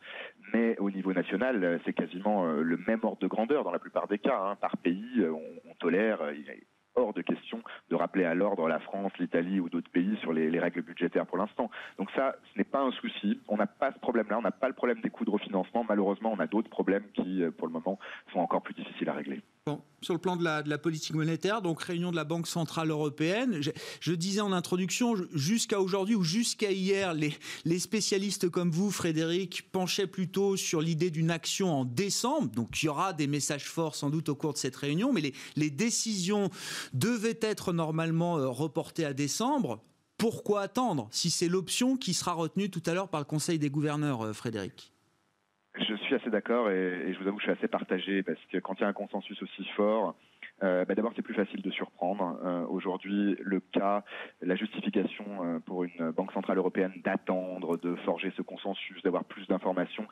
Mais 0.53 0.77
au 0.79 0.91
niveau 0.91 1.13
national, 1.13 1.81
c'est 1.85 1.93
quasiment 1.93 2.47
euh, 2.47 2.63
le 2.63 2.79
même 2.87 3.01
ordre 3.03 3.19
de 3.19 3.27
grandeur 3.27 3.65
dans 3.65 3.73
la 3.73 3.79
plupart 3.79 4.09
des 4.09 4.19
cas. 4.19 4.39
Hein. 4.39 4.57
Par 4.57 4.77
pays, 4.79 5.25
on, 5.27 5.75
tolère, 5.81 6.21
il 6.33 6.49
est 6.49 6.63
hors 6.97 7.13
de 7.13 7.23
question 7.23 7.61
de 7.91 7.97
rappeler 7.97 8.25
à 8.25 8.35
l'ordre 8.35 8.69
la 8.69 8.79
France, 8.79 9.11
l'Italie 9.19 9.59
ou 9.59 9.69
d'autres 9.69 9.91
pays 9.91 10.17
sur 10.19 10.33
les, 10.33 10.49
les, 10.49 10.61
règles 10.61 10.83
budgétaires 10.83 11.27
pour 11.27 11.39
l'instant. 11.39 11.69
Donc 11.99 12.09
ça, 12.13 12.37
ce 12.53 12.59
n'est 12.59 12.65
pas 12.65 12.83
un 12.83 12.93
souci. 12.93 13.41
On 13.49 13.57
n'a 13.57 13.67
pas 13.67 13.91
ce 13.91 13.99
problème-là. 13.99 14.39
On 14.39 14.43
n'a 14.43 14.53
pas 14.53 14.69
le 14.69 14.75
problème 14.75 15.01
des 15.01 15.11
coûts 15.11 15.25
de 15.25 15.31
refinancement. 15.31 15.85
Malheureusement, 15.89 16.33
on 16.33 16.39
a 16.39 16.47
d'autres 16.47 16.71
problèmes 16.71 17.05
qui, 17.15 17.43
pour 17.59 17.67
le 17.67 17.73
moment, 17.73 17.99
sont 18.33 18.39
encore 18.39 18.63
plus 18.63 18.75
difficiles 18.75 19.09
à 19.09 19.13
régler. 19.13 19.43
Sur 20.03 20.13
le 20.13 20.21
plan 20.21 20.37
de 20.37 20.45
la, 20.45 20.77
politique 20.77 21.15
monétaire, 21.15 21.63
donc 21.63 21.83
réunion 21.83 22.11
de 22.11 22.17
la 22.17 22.25
Banque 22.25 22.47
Centrale 22.47 22.91
Européenne, 22.91 23.63
je, 24.01 24.13
disais 24.13 24.43
en 24.43 24.53
introduction, 24.53 25.17
jusqu'à 25.33 25.81
aujourd'hui 25.81 26.15
ou 26.15 26.23
jusqu'à 26.23 26.71
hier, 26.71 27.15
les, 27.15 27.79
spécialistes 27.79 28.51
comme 28.51 28.71
vous, 28.71 28.91
Frédéric, 28.91 29.73
penchaient 29.73 30.07
plutôt 30.07 30.59
sur 30.59 30.83
l'idée 30.83 31.11
d'une 31.11 31.31
action 31.31 31.73
en 31.73 31.87
décembre. 31.87 32.51
Donc 32.51 32.83
il 32.83 32.87
y 32.87 32.89
aura 32.91 33.15
des 33.15 33.27
messages 33.27 33.65
forts 33.65 33.95
sans 33.95 34.11
doute 34.11 34.29
au 34.29 34.35
cours 34.35 34.53
de 34.53 34.59
cette 34.59 34.77
réunion, 34.77 35.15
mais 35.15 35.23
les, 35.23 35.35
les 35.57 35.71
décisions 35.71 36.51
devaient 36.93 37.39
être 37.41 37.73
normalement 37.73 38.37
euh, 38.37 38.49
reportées 38.49 39.07
à 39.07 39.15
décembre. 39.15 39.83
Pourquoi 40.19 40.61
attendre 40.61 41.09
si 41.11 41.31
c'est 41.31 41.49
l'option 41.49 41.97
qui 41.97 42.13
sera 42.13 42.35
retenue 42.35 42.69
tout 42.69 42.83
à 42.85 42.93
l'heure 42.93 43.09
par 43.09 43.23
le 43.23 43.25
Conseil 43.25 43.59
des 43.59 43.71
gouverneurs, 43.71 44.27
euh, 44.27 44.33
Frédéric? 44.35 44.94
D'accord 46.35 46.69
et, 46.69 47.13
je 47.13 47.19
vous 47.21 47.29
avoue 47.29 47.37
que 47.37 47.43
je 47.43 47.51
suis 47.51 47.59
assez 47.59 47.69
partagé 47.69 48.25
parce 48.25 48.41
que 48.51 48.59
quand 48.59 48.75
il 48.75 48.81
y 48.81 48.85
a 48.85 48.89
un 48.89 48.93
consensus 48.93 49.41
aussi 49.41 49.65
fort, 49.77 50.17
euh, 50.65 50.85
bah, 50.85 50.97
d'abord 50.97 51.13
c'est 51.15 51.23
plus 51.23 51.35
facile 51.35 51.63
de 51.63 51.71
surprendre. 51.71 52.39
Euh, 52.45 52.67
aujourd'hui, 52.67 53.37
le 53.41 53.61
cas, 53.61 54.03
la 54.43 54.57
justification 54.57 55.25
euh, 55.45 55.59
pour 55.61 55.85
une 55.85 56.11
banque 56.11 56.33
centrale 56.33 56.59
européenne 56.59 56.93
d'attendre, 57.05 57.77
de 57.77 57.95
forger 58.05 58.33
ce 58.37 58.43
consensus, 58.43 59.01
d'avoir 59.05 59.25
plus 59.25 59.47
d'informations, 59.47 60.07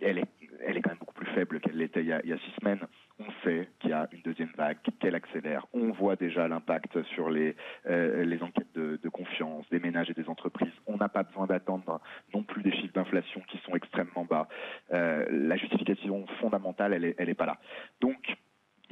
elle 0.00 0.18
est, 0.18 0.28
elle 0.66 0.76
est 0.76 0.82
quand 0.82 0.90
même 0.90 0.98
beaucoup 0.98 1.14
plus 1.14 1.26
faible 1.26 1.60
qu'elle 1.60 1.76
l'était 1.76 2.02
il, 2.02 2.08
y 2.08 2.12
a 2.12 2.38
six 2.38 2.52
semaines. 2.60 2.80
On 3.18 3.26
sait 3.44 3.68
qu'il 3.80 3.90
y 3.90 3.92
a 3.92 4.08
une 4.12 4.22
deuxième 4.22 4.50
vague, 4.56 4.78
qu'elle 5.00 5.14
accélère. 5.14 5.66
On 5.72 5.90
voit 5.90 6.16
déjà 6.16 6.48
l'impact 6.48 7.02
sur 7.14 7.30
les, 7.30 7.56
les 7.86 8.42
enquêtes 8.42 8.72
de, 8.74 8.98
de 9.02 9.08
confiance 9.08 9.68
des 9.70 9.78
ménages 9.78 10.10
et 10.10 10.14
des 10.14 10.28
entreprises. 10.28 10.72
On 10.86 10.96
n'a 10.96 11.08
pas 11.08 11.22
besoin 11.22 11.46
d'attendre 11.46 12.00
non 12.34 12.42
plus 12.42 12.62
des 12.62 12.72
chiffres 12.72 12.94
d'inflation 12.94 13.40
qui 13.48 13.58
sont 13.58 13.74
extrêmement 13.74 14.24
bas. 14.24 14.48
la 14.90 15.56
justification 15.56 16.26
fondamentale, 16.40 16.94
elle 16.94 17.02
n'est 17.02 17.14
elle 17.18 17.28
est 17.28 17.34
pas 17.34 17.46
là. 17.46 17.58
Donc, 18.00 18.36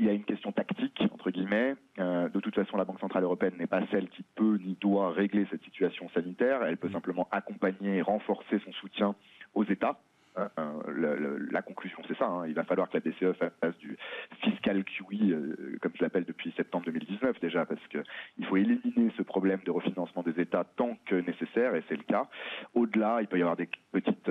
il 0.00 0.06
y 0.06 0.08
a 0.08 0.12
une 0.12 0.24
question 0.24 0.50
tactique, 0.50 0.98
entre 1.12 1.30
guillemets. 1.30 1.74
Euh, 1.98 2.30
de 2.30 2.40
toute 2.40 2.54
façon, 2.54 2.78
la 2.78 2.84
Banque 2.84 3.00
Centrale 3.00 3.22
Européenne 3.22 3.54
n'est 3.58 3.66
pas 3.66 3.82
celle 3.90 4.08
qui 4.08 4.22
peut 4.34 4.58
ni 4.64 4.74
doit 4.80 5.12
régler 5.12 5.46
cette 5.50 5.62
situation 5.62 6.08
sanitaire. 6.14 6.62
Elle 6.64 6.78
peut 6.78 6.88
mm. 6.88 6.92
simplement 6.92 7.28
accompagner 7.30 7.98
et 7.98 8.02
renforcer 8.02 8.60
son 8.64 8.72
soutien 8.72 9.14
aux 9.54 9.64
États. 9.64 10.00
Euh, 10.38 10.49
euh, 10.58 11.38
la 11.50 11.62
conclusion, 11.62 11.99
c'est 12.06 12.16
ça. 12.16 12.26
Hein. 12.26 12.46
Il 12.46 12.54
va 12.54 12.64
falloir 12.64 12.88
que 12.88 12.99
la 12.99 13.00
BCE 13.00 13.37
fasse 13.60 13.76
du 13.78 13.96
fiscal 14.42 14.84
QE, 14.84 15.78
comme 15.80 15.92
je 15.94 16.02
l'appelle 16.02 16.25
depuis 16.25 16.52
septembre 16.56 16.84
2019 16.87 17.40
déjà, 17.40 17.66
parce 17.66 17.84
qu'il 17.88 18.46
faut 18.46 18.56
éliminer 18.56 19.12
ce 19.16 19.22
problème 19.22 19.60
de 19.64 19.70
refinancement 19.70 20.22
des 20.22 20.40
États 20.40 20.64
tant 20.76 20.96
que 21.06 21.16
nécessaire, 21.16 21.75
et 21.75 21.82
c'est 21.88 21.96
le 21.96 22.04
cas. 22.04 22.28
Au-delà, 22.75 23.18
il 23.20 23.26
peut 23.26 23.38
y 23.38 23.42
avoir 23.42 23.56
des 23.56 23.68
petites 23.92 24.30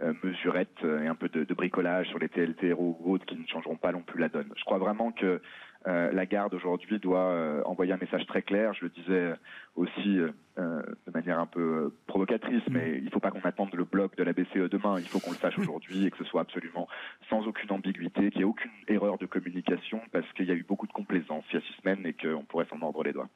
euh, 0.00 0.12
mesurettes 0.22 0.84
euh, 0.84 1.02
et 1.02 1.08
un 1.08 1.16
peu 1.16 1.28
de, 1.28 1.42
bricolage 1.54 2.06
sur 2.06 2.20
les 2.20 2.28
TLTRO 2.28 2.98
ou 3.00 3.14
autres 3.14 3.26
qui 3.26 3.34
ne 3.34 3.44
changeront 3.48 3.74
pas 3.74 3.90
non 3.90 4.02
plus 4.02 4.20
la 4.20 4.28
donne. 4.28 4.48
Je 4.56 4.62
crois 4.62 4.78
vraiment 4.78 5.10
que 5.10 5.42
euh, 5.88 6.12
la 6.12 6.26
garde 6.26 6.54
aujourd'hui 6.54 6.98
doit 6.98 7.62
envoyer 7.66 7.92
un 7.92 7.96
message 7.96 8.26
très 8.26 8.42
clair. 8.42 8.74
Je 8.74 8.84
le 8.84 8.90
disais 8.90 9.32
aussi 9.74 10.18
de 10.56 11.10
manière 11.14 11.38
un 11.38 11.46
peu 11.46 11.92
provocatrice, 12.06 12.66
mm. 12.68 12.72
mais 12.72 12.98
il 12.98 13.04
ne 13.04 13.10
faut 13.10 13.20
pas 13.20 13.30
qu'on 13.30 13.40
attende 13.40 13.74
le 13.74 13.84
bloc 13.84 14.16
de 14.16 14.22
la 14.22 14.32
BCE 14.32 14.70
demain. 14.70 14.96
Il 14.98 15.06
faut 15.06 15.18
qu'on 15.18 15.32
le 15.32 15.36
sache 15.36 15.58
aujourd'hui 15.58 16.06
et 16.06 16.10
que 16.10 16.18
ce 16.18 16.24
soit 16.24 16.42
absolument 16.42 16.88
sans 17.28 17.46
aucune 17.46 17.72
ambiguïté, 17.72 18.30
qu'il 18.30 18.38
n'y 18.38 18.42
ait 18.42 18.44
aucune 18.44 18.70
erreur 18.88 19.18
de 19.18 19.26
communication, 19.26 20.00
parce 20.12 20.30
qu'il 20.32 20.46
y 20.46 20.50
a 20.50 20.54
eu 20.54 20.64
beaucoup 20.64 20.86
de 20.86 20.92
complaisance 20.92 21.44
il 21.50 21.54
y 21.54 21.58
a 21.58 21.62
six 21.62 21.74
semaines 21.82 22.04
et 22.06 22.12
qu'on 22.12 22.44
pourrait 22.44 22.66
s'en 22.70 22.76
mordre 22.76 23.02
les 23.02 23.12
doigts. 23.12 23.28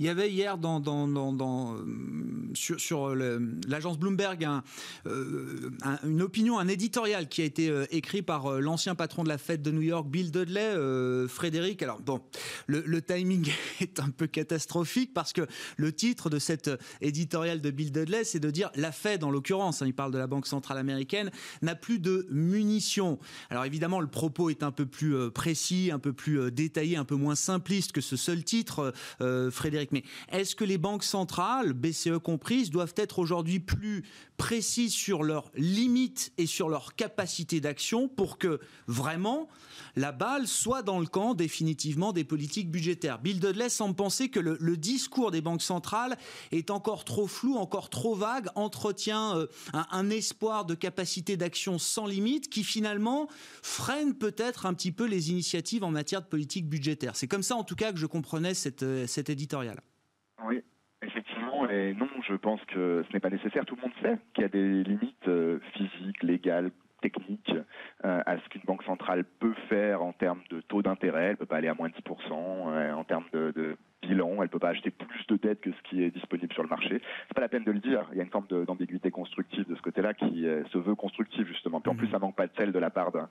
Il 0.00 0.06
y 0.06 0.08
avait 0.08 0.30
hier 0.30 0.56
dans, 0.56 0.80
euh, 0.82 1.76
sur, 2.54 3.14
l'agence 3.14 3.98
Bloomberg 3.98 4.48
euh, 5.06 5.70
une 6.04 6.22
opinion, 6.22 6.58
un 6.58 6.68
éditorial 6.68 7.28
qui 7.28 7.42
a 7.42 7.44
été 7.44 7.68
euh, 7.68 7.84
écrit 7.90 8.22
par 8.22 8.62
l'ancien 8.62 8.94
patron 8.94 9.24
de 9.24 9.28
la 9.28 9.36
fête 9.36 9.60
de 9.60 9.70
New 9.70 9.82
York, 9.82 10.08
Bill 10.08 10.30
Dudley, 10.30 10.74
Frédéric. 11.28 11.82
Alors 11.82 12.00
bon, 12.00 12.22
le, 12.66 13.02
timing 13.02 13.52
est 13.80 14.00
un 14.00 14.08
peu 14.08 14.26
catastrophique 14.26 15.12
parce 15.12 15.34
que 15.34 15.46
le 15.76 15.92
titre 15.92 16.30
de 16.30 16.38
cet 16.38 16.70
éditorial 17.02 17.60
de 17.60 17.70
Bill 17.70 17.92
Dudley, 17.92 18.24
c'est 18.24 18.40
de 18.40 18.50
dire 18.50 18.70
la 18.76 18.92
Fed, 18.92 19.22
en 19.22 19.30
l'occurrence, 19.30 19.82
hein, 19.82 19.86
il 19.86 19.94
parle 19.94 20.12
de 20.12 20.18
la 20.18 20.26
Banque 20.26 20.46
centrale 20.46 20.78
américaine, 20.78 21.30
n'a 21.60 21.74
plus 21.74 21.98
de 21.98 22.26
munitions. 22.30 23.18
Alors 23.50 23.66
évidemment, 23.66 24.00
le 24.00 24.06
propos 24.06 24.48
est 24.48 24.62
un 24.62 24.72
peu 24.72 24.86
plus 24.86 25.30
précis, 25.30 25.90
un 25.92 25.98
peu 25.98 26.14
plus 26.14 26.50
détaillé, 26.50 26.96
un 26.96 27.04
peu 27.04 27.16
moins 27.16 27.34
simpliste 27.34 27.92
que 27.92 28.00
ce 28.00 28.16
seul 28.16 28.44
titre, 28.44 28.94
Frédéric. 29.50 29.89
Mais 29.92 30.04
est-ce 30.30 30.54
que 30.54 30.64
les 30.64 30.78
banques 30.78 31.04
centrales, 31.04 31.72
BCE 31.72 32.18
comprises, 32.22 32.70
doivent 32.70 32.94
être 32.96 33.18
aujourd'hui 33.18 33.60
plus 33.60 34.04
précises 34.36 34.92
sur 34.92 35.22
leurs 35.22 35.50
limites 35.54 36.32
et 36.38 36.46
sur 36.46 36.68
leur 36.68 36.94
capacité 36.94 37.60
d'action 37.60 38.08
pour 38.08 38.38
que 38.38 38.60
vraiment 38.86 39.48
la 39.96 40.12
balle 40.12 40.46
soit 40.46 40.82
dans 40.82 40.98
le 40.98 41.06
camp 41.06 41.34
définitivement 41.34 42.12
des 42.12 42.24
politiques 42.24 42.70
budgétaires? 42.70 43.18
Bill 43.18 43.40
Dudley 43.40 43.68
semble 43.68 43.94
penser 43.94 44.28
que 44.28 44.40
le, 44.40 44.76
discours 44.76 45.30
des 45.30 45.40
banques 45.40 45.62
centrales 45.62 46.16
est 46.52 46.70
encore 46.70 47.04
trop 47.04 47.26
flou, 47.26 47.56
encore 47.56 47.90
trop 47.90 48.14
vague, 48.14 48.48
entretient 48.54 49.36
euh, 49.36 49.46
un, 49.74 50.08
espoir 50.10 50.64
de 50.64 50.74
capacité 50.74 51.36
d'action 51.36 51.78
sans 51.78 52.06
limite 52.06 52.48
qui 52.48 52.64
finalement 52.64 53.28
freine 53.62 54.14
peut-être 54.14 54.66
un 54.66 54.74
petit 54.74 54.92
peu 54.92 55.04
les 55.04 55.30
initiatives 55.30 55.84
en 55.84 55.90
matière 55.90 56.22
de 56.22 56.26
politique 56.26 56.68
budgétaire. 56.68 57.16
C'est 57.16 57.28
comme 57.28 57.42
ça 57.42 57.56
en 57.56 57.64
tout 57.64 57.76
cas 57.76 57.92
que 57.92 57.98
je 57.98 58.06
comprenais 58.06 58.52
euh, 58.82 59.06
cet 59.06 59.30
éditorial. 59.30 59.79
Oui, 60.44 60.62
effectivement, 61.02 61.68
et 61.68 61.94
non, 61.94 62.08
je 62.26 62.34
pense 62.34 62.60
que 62.66 63.04
ce 63.06 63.12
n'est 63.12 63.20
pas 63.20 63.30
nécessaire. 63.30 63.64
Tout 63.64 63.76
le 63.76 63.82
monde 63.82 63.92
sait 64.02 64.18
qu'il 64.34 64.42
y 64.42 64.44
a 64.44 64.48
des 64.48 64.82
limites 64.84 65.28
euh, 65.28 65.60
physiques, 65.74 66.22
légales, 66.22 66.70
technique 67.02 67.50
à 68.02 68.36
ce 68.36 68.48
qu'une 68.50 68.60
banque 68.66 68.82
centrale 68.82 69.24
peut 69.24 69.54
faire 69.70 70.02
en 70.02 70.12
termes 70.12 70.42
de 70.50 70.60
taux 70.60 70.82
d'intérêt. 70.82 71.24
Elle 71.24 71.30
ne 71.30 71.36
peut 71.36 71.46
pas 71.46 71.56
aller 71.56 71.68
à 71.68 71.72
moins 71.72 71.88
de 71.88 71.94
10%. 71.94 72.92
en 72.92 73.04
termes 73.04 73.24
de, 73.32 73.52
de 73.56 73.78
bilan, 74.02 74.34
elle 74.36 74.42
ne 74.42 74.46
peut 74.46 74.58
pas 74.58 74.70
acheter 74.70 74.90
plus 74.90 75.26
de 75.28 75.36
dettes 75.36 75.60
que 75.60 75.70
ce 75.70 75.82
qui 75.88 76.02
est 76.02 76.10
disponible 76.10 76.52
sur 76.52 76.62
le 76.62 76.68
marché. 76.68 77.00
C'est 77.28 77.34
pas 77.34 77.40
la 77.40 77.48
peine 77.48 77.64
de 77.64 77.72
le 77.72 77.80
dire. 77.80 78.06
Il 78.12 78.18
y 78.18 78.20
a 78.20 78.24
une 78.24 78.30
forme 78.30 78.46
d'ambiguïté 78.48 79.10
constructive 79.10 79.66
de 79.68 79.74
ce 79.74 79.82
côté-là 79.82 80.14
qui 80.14 80.46
euh, 80.46 80.64
se 80.72 80.78
veut 80.78 80.94
constructive 80.94 81.46
justement. 81.46 81.80
Puis 81.80 81.90
en 81.90 81.94
plus, 81.94 82.06
mhm. 82.06 82.12
ça 82.12 82.18
manque 82.18 82.36
pas 82.36 82.46
de 82.46 82.52
sel 82.56 82.72
de 82.72 82.78
la 82.78 82.90
part 82.90 83.12
d'un 83.12 83.28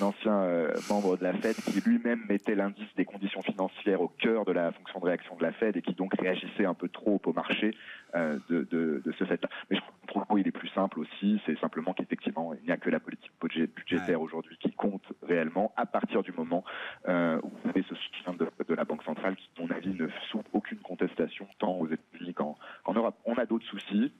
ancien 0.00 0.40
euh, 0.42 0.74
membre 0.88 1.16
de 1.16 1.24
la 1.24 1.32
Fed 1.34 1.56
qui 1.56 1.80
lui-même 1.80 2.20
mettait 2.28 2.54
l'indice 2.54 2.88
des 2.96 3.04
conditions 3.04 3.42
financières 3.42 4.00
au 4.00 4.08
cœur 4.30 4.44
de 4.44 4.52
la 4.52 4.72
fonction 4.72 5.00
de 5.00 5.04
réaction 5.06 5.36
de 5.36 5.42
la 5.42 5.52
Fed 5.52 5.76
et 5.76 5.82
qui 5.82 5.94
donc 5.94 6.12
réagissait 6.18 6.64
un 6.64 6.74
peu 6.74 6.88
trop 6.88 7.20
au 7.24 7.32
marché 7.32 7.74
euh, 8.14 8.38
de, 8.48 8.66
de, 8.70 9.02
de, 9.04 9.12
ce 9.18 9.24
fait-là. 9.24 9.48
Mais 9.70 9.76
je 9.76 9.82
trouve 10.06 10.24
qu'il 10.26 10.46
est 10.46 10.52
plus 10.52 10.68
simple 10.68 11.00
aussi. 11.00 11.40
C'est 11.46 11.58
simplement 11.58 11.92
qu'effectivement, 11.92 12.54
il 12.54 12.66
n'y 12.66 12.72
a 12.72 12.76
que 12.76 12.90
la 12.90 13.00
politique 13.00 13.32
budgétaire 13.40 14.20
aujourd'hui 14.20 14.56
qui 14.58 14.72
compte 14.72 15.04
réellement 15.22 15.72
à 15.76 15.86
partir 15.86 16.22
du 16.22 16.32
moment 16.32 16.64
où 17.06 17.10
vous 17.10 17.68
avez 17.68 17.84
ce 17.88 17.94
soutien 17.94 18.34
de, 18.34 18.48
de 18.66 18.74
la 18.74 18.84
Banque 18.84 19.02
centrale 19.04 19.36
qui, 19.36 19.48
à 19.58 19.62
mon 19.62 19.70
avis, 19.70 19.94
ne 19.94 20.08
sous 20.30 20.42
aucune 20.52 20.78
contestation, 20.78 21.46
tant 21.58 21.72
aux 21.72 21.86
États-Unis 21.86 22.34
qu'en 22.34 22.56
Europe. 22.94 23.16
On 23.24 23.34
a 23.34 23.46
d'autres 23.46 23.66
soucis. 23.66 24.12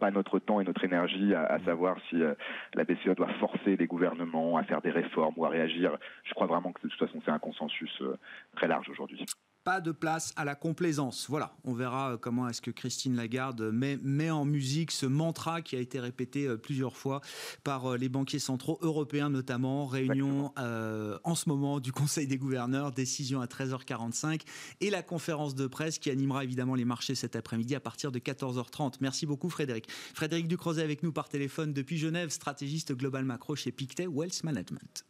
Pas 0.00 0.10
notre 0.10 0.38
temps 0.38 0.60
et 0.60 0.64
notre 0.64 0.82
énergie 0.82 1.34
à, 1.34 1.58
savoir 1.64 1.96
si 2.08 2.22
euh, 2.22 2.34
la 2.74 2.84
BCE 2.84 3.14
doit 3.16 3.28
forcer 3.38 3.76
les 3.76 3.86
gouvernements 3.86 4.56
à 4.56 4.64
faire 4.64 4.80
des 4.80 4.90
réformes 4.90 5.34
ou 5.36 5.44
à 5.44 5.50
réagir. 5.50 5.96
Je 6.24 6.32
crois 6.34 6.46
vraiment 6.46 6.72
que 6.72 6.82
de 6.82 6.88
toute 6.88 6.98
façon, 6.98 7.20
c'est 7.24 7.30
un 7.30 7.38
consensus 7.38 7.92
euh, 8.00 8.16
très 8.56 8.66
large 8.66 8.88
aujourd'hui 8.88 9.24
pas 9.64 9.80
de 9.80 9.92
place 9.92 10.32
à 10.36 10.44
la 10.44 10.54
complaisance. 10.54 11.26
Voilà, 11.28 11.54
on 11.64 11.74
verra 11.74 12.12
euh, 12.12 12.16
comment 12.16 12.48
est-ce 12.48 12.62
que 12.62 12.70
Christine 12.70 13.16
Lagarde 13.16 13.60
met, 13.72 13.98
met, 14.02 14.30
en 14.30 14.44
musique 14.44 14.90
ce 14.90 15.06
mantra 15.06 15.60
qui 15.62 15.76
a 15.76 15.80
été 15.80 16.00
répété 16.00 16.46
euh, 16.46 16.56
plusieurs 16.56 16.96
fois 16.96 17.20
par 17.64 17.92
euh, 17.92 17.96
les 17.96 18.08
banquiers 18.08 18.38
centraux 18.38 18.78
européens 18.82 19.28
notamment. 19.28 19.86
Réunion 19.86 20.52
en 20.56 21.34
ce 21.34 21.48
moment 21.48 21.80
du 21.80 21.92
Conseil 21.92 22.26
des 22.26 22.38
gouverneurs, 22.38 22.92
décision 22.92 23.40
à 23.40 23.46
13h45 23.46 24.42
et 24.80 24.90
la 24.90 25.02
conférence 25.02 25.54
de 25.54 25.66
presse 25.66 25.98
qui 25.98 26.10
animera 26.10 26.44
évidemment 26.44 26.74
les 26.74 26.84
marchés 26.84 27.14
cet 27.14 27.36
après-midi 27.36 27.74
à 27.74 27.80
partir 27.80 28.12
de 28.12 28.18
14h30. 28.18 28.94
Merci 29.00 29.26
beaucoup 29.26 29.50
Frédéric. 29.50 29.90
Frédéric 30.14 30.48
Ducrozet 30.48 30.82
avec 30.82 31.02
nous 31.02 31.12
par 31.12 31.28
téléphone 31.28 31.72
depuis 31.72 31.98
Genève, 31.98 32.30
stratégiste 32.30 32.94
global 32.94 33.24
macro 33.24 33.56
chez 33.56 33.72
Pictet 33.72 34.06
Wealth 34.06 34.42
Management. 34.44 35.04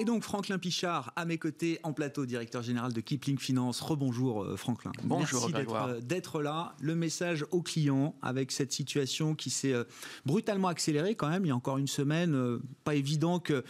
Et 0.00 0.04
donc 0.06 0.22
Franklin 0.22 0.56
Pichard 0.56 1.12
à 1.14 1.26
mes 1.26 1.36
côtés 1.36 1.78
en 1.82 1.92
plateau, 1.92 2.24
directeur 2.24 2.62
général 2.62 2.94
de 2.94 3.02
Kipling 3.02 3.36
Finance. 3.36 3.82
Rebonjour 3.82 4.42
euh, 4.42 4.56
Franklin. 4.56 4.92
Bonjour. 5.04 5.50
Merci 5.52 5.68
euh, 5.70 6.00
d'être 6.00 6.40
là. 6.40 6.74
Le 6.80 6.94
message 6.94 7.44
aux 7.50 7.60
clients 7.60 8.14
avec 8.22 8.50
cette 8.50 8.72
situation 8.72 9.34
qui 9.34 9.50
s'est 9.50 9.74
euh, 9.74 9.84
brutalement 10.24 10.68
accélérée 10.68 11.16
quand 11.16 11.28
même. 11.28 11.44
Il 11.44 11.48
y 11.48 11.50
a 11.50 11.54
encore 11.54 11.76
une 11.76 11.86
semaine, 11.86 12.60
pas 12.82 12.94
évident 12.94 13.40
que 13.40 13.62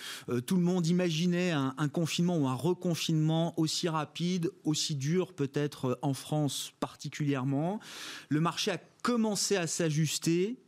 tout 0.47 0.55
le 0.55 0.63
monde 0.63 0.87
imaginait 0.87 1.51
un, 1.51 1.75
un, 1.77 1.89
confinement 1.89 2.39
ou 2.39 2.47
un 2.47 2.55
reconfinement 2.55 3.53
aussi 3.59 3.89
rapide, 3.89 4.53
aussi 4.63 4.95
dur 4.95 5.33
peut-être 5.33 5.99
en 6.01 6.15
France 6.15 6.71
particulièrement. 6.79 7.81
Le 8.29 8.39
marché 8.41 8.71
a 8.71 8.79
commencé 9.03 9.57
à 9.57 9.67
s'ajuster. 9.67 10.59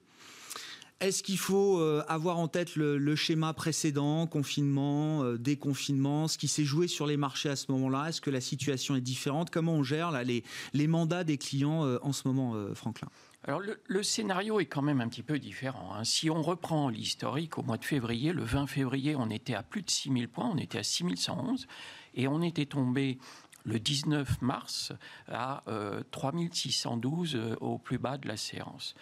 Est-ce 1.02 1.24
qu'il 1.24 1.38
faut 1.38 1.80
euh, 1.80 2.04
avoir 2.06 2.38
en 2.38 2.46
tête 2.46 2.76
le, 2.76 3.16
schéma 3.16 3.52
précédent, 3.54 4.28
confinement, 4.28 5.24
euh, 5.24 5.36
déconfinement, 5.36 6.28
ce 6.28 6.38
qui 6.38 6.46
s'est 6.46 6.64
joué 6.64 6.86
sur 6.86 7.08
les 7.08 7.16
marchés 7.16 7.48
à 7.48 7.56
ce 7.56 7.72
moment-là? 7.72 8.08
Est-ce 8.08 8.20
que 8.20 8.30
la 8.30 8.40
situation 8.40 8.94
est 8.94 9.00
différente? 9.00 9.50
Comment 9.50 9.74
on 9.74 9.82
gère 9.82 10.12
les, 10.22 10.86
mandats 10.86 11.24
des 11.24 11.38
clients 11.38 11.84
euh, 11.84 11.98
en 12.02 12.12
ce 12.12 12.28
moment, 12.28 12.54
Franklin? 12.76 13.08
Alors 13.42 13.60
le, 13.84 14.02
scénario 14.04 14.60
est 14.60 14.66
quand 14.66 14.82
même 14.82 15.00
un 15.00 15.08
petit 15.08 15.24
peu 15.24 15.40
différent. 15.40 15.92
Hein. 15.92 16.04
Si 16.04 16.30
on 16.30 16.40
reprend 16.40 16.88
l'historique, 16.88 17.58
au 17.58 17.64
mois 17.64 17.78
de 17.78 17.84
février, 17.84 18.32
le 18.32 18.44
20 18.44 18.68
février, 18.68 19.16
on 19.16 19.28
était 19.28 19.54
à 19.54 19.64
plus 19.64 19.82
de 19.82 19.90
6000 19.90 20.28
points, 20.28 20.52
on 20.54 20.58
était 20.58 20.78
à 20.78 20.84
6111, 20.84 21.66
et 22.14 22.28
on 22.28 22.42
était 22.42 22.66
tombé 22.66 23.18
le 23.64 23.80
19 23.80 24.40
mars 24.40 24.92
à 25.26 25.64
3612 26.12 27.36
au 27.60 27.78
plus 27.78 27.98
bas 27.98 28.18
de 28.18 28.28
la 28.28 28.36
séance. 28.36 28.94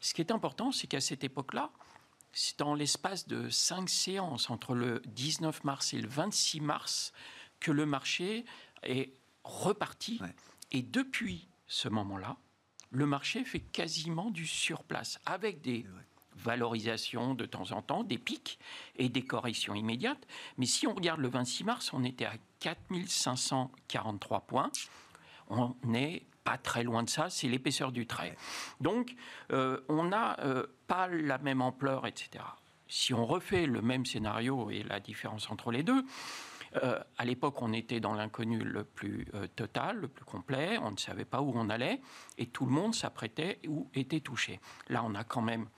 Ce 0.00 0.14
qui 0.14 0.20
est 0.20 0.30
important, 0.30 0.72
c'est 0.72 0.86
qu'à 0.86 1.00
cette 1.00 1.24
époque-là, 1.24 1.70
c'est 2.32 2.58
dans 2.58 2.74
l'espace 2.74 3.26
de 3.26 3.48
cinq 3.48 3.88
séances 3.88 4.50
entre 4.50 4.74
le 4.74 5.02
19 5.06 5.64
mars 5.64 5.94
et 5.94 6.00
le 6.00 6.08
26 6.08 6.60
mars 6.60 7.12
que 7.60 7.72
le 7.72 7.86
marché 7.86 8.44
est 8.82 9.12
reparti. 9.44 10.20
Et 10.70 10.82
depuis 10.82 11.48
ce 11.66 11.88
moment-là, 11.88 12.36
le 12.90 13.06
marché 13.06 13.44
fait 13.44 13.60
quasiment 13.60 14.30
du 14.30 14.46
surplace, 14.46 15.18
avec 15.26 15.60
des 15.60 15.84
valorisations 16.36 17.34
de 17.34 17.46
temps 17.46 17.72
en 17.72 17.82
temps, 17.82 18.04
des 18.04 18.18
pics 18.18 18.58
et 18.96 19.08
des 19.08 19.24
corrections 19.24 19.74
immédiates. 19.74 20.26
Mais 20.56 20.66
si 20.66 20.86
on 20.86 20.94
regarde 20.94 21.20
le 21.20 21.28
26 21.28 21.64
mars, 21.64 21.92
on 21.92 22.04
était 22.04 22.24
à 22.24 22.36
4543 22.60 24.40
points. 24.42 24.70
On 25.48 25.74
est 25.94 26.24
pas 26.48 26.56
très 26.56 26.82
loin 26.82 27.02
de 27.02 27.10
ça, 27.10 27.28
c'est 27.28 27.46
l'épaisseur 27.46 27.92
du 27.92 28.06
trait. 28.06 28.34
Donc, 28.80 29.14
euh, 29.52 29.80
on 29.90 30.04
n'a 30.04 30.40
euh, 30.40 30.66
pas 30.86 31.06
la 31.06 31.36
même 31.36 31.60
ampleur, 31.60 32.06
etc. 32.06 32.42
Si 32.88 33.12
on 33.12 33.26
refait 33.26 33.66
le 33.66 33.82
même 33.82 34.06
scénario 34.06 34.70
et 34.70 34.82
la 34.82 34.98
différence 34.98 35.50
entre 35.50 35.70
les 35.70 35.82
deux, 35.82 36.02
euh, 36.82 36.98
à 37.18 37.26
l'époque, 37.26 37.60
on 37.60 37.74
était 37.74 38.00
dans 38.00 38.14
l'inconnu 38.14 38.60
le 38.60 38.84
plus 38.84 39.26
total, 39.56 39.98
le 39.98 40.08
plus 40.08 40.24
complet, 40.24 40.78
on 40.78 40.92
ne 40.92 40.96
savait 40.96 41.26
pas 41.26 41.42
où 41.42 41.52
on 41.54 41.68
allait, 41.68 42.00
et 42.38 42.46
tout 42.46 42.64
le 42.64 42.72
monde 42.72 42.94
s'apprêtait 42.94 43.58
ou 43.68 43.90
était 43.92 44.20
touché. 44.20 44.58
Là, 44.88 45.02
on 45.04 45.14
a 45.14 45.24
quand 45.24 45.42
même 45.42 45.68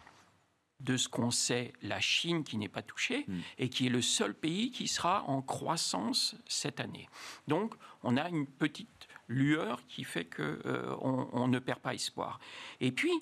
de 0.79 0.97
ce 0.97 1.09
qu'on 1.09 1.33
sait, 1.33 1.73
la 1.83 2.01
Chine 2.01 2.45
qui 2.45 2.59
n'est 2.59 2.69
pas 2.69 2.83
touchée 2.83 3.25
hmm. 3.27 3.41
et 3.59 3.69
qui 3.69 3.87
est 3.87 3.91
le 3.91 4.03
seul 4.03 4.35
pays 4.35 4.71
qui 4.71 4.87
sera 4.87 5.25
en 5.25 5.43
croissance 5.43 6.37
cette 6.47 6.79
année. 6.79 7.09
Donc, 7.49 7.75
on 8.05 8.17
a 8.17 8.29
une 8.29 8.47
petite 8.47 9.00
lueur 9.31 9.81
qui 9.87 10.05
fait 10.05 10.25
qu'on 10.25 10.43
euh, 10.43 10.97
on 11.01 11.49
ne 11.49 11.59
perd 11.59 11.79
pas 11.79 11.95
espoir. 11.95 12.41
Et 12.81 12.93
puis, 12.93 13.13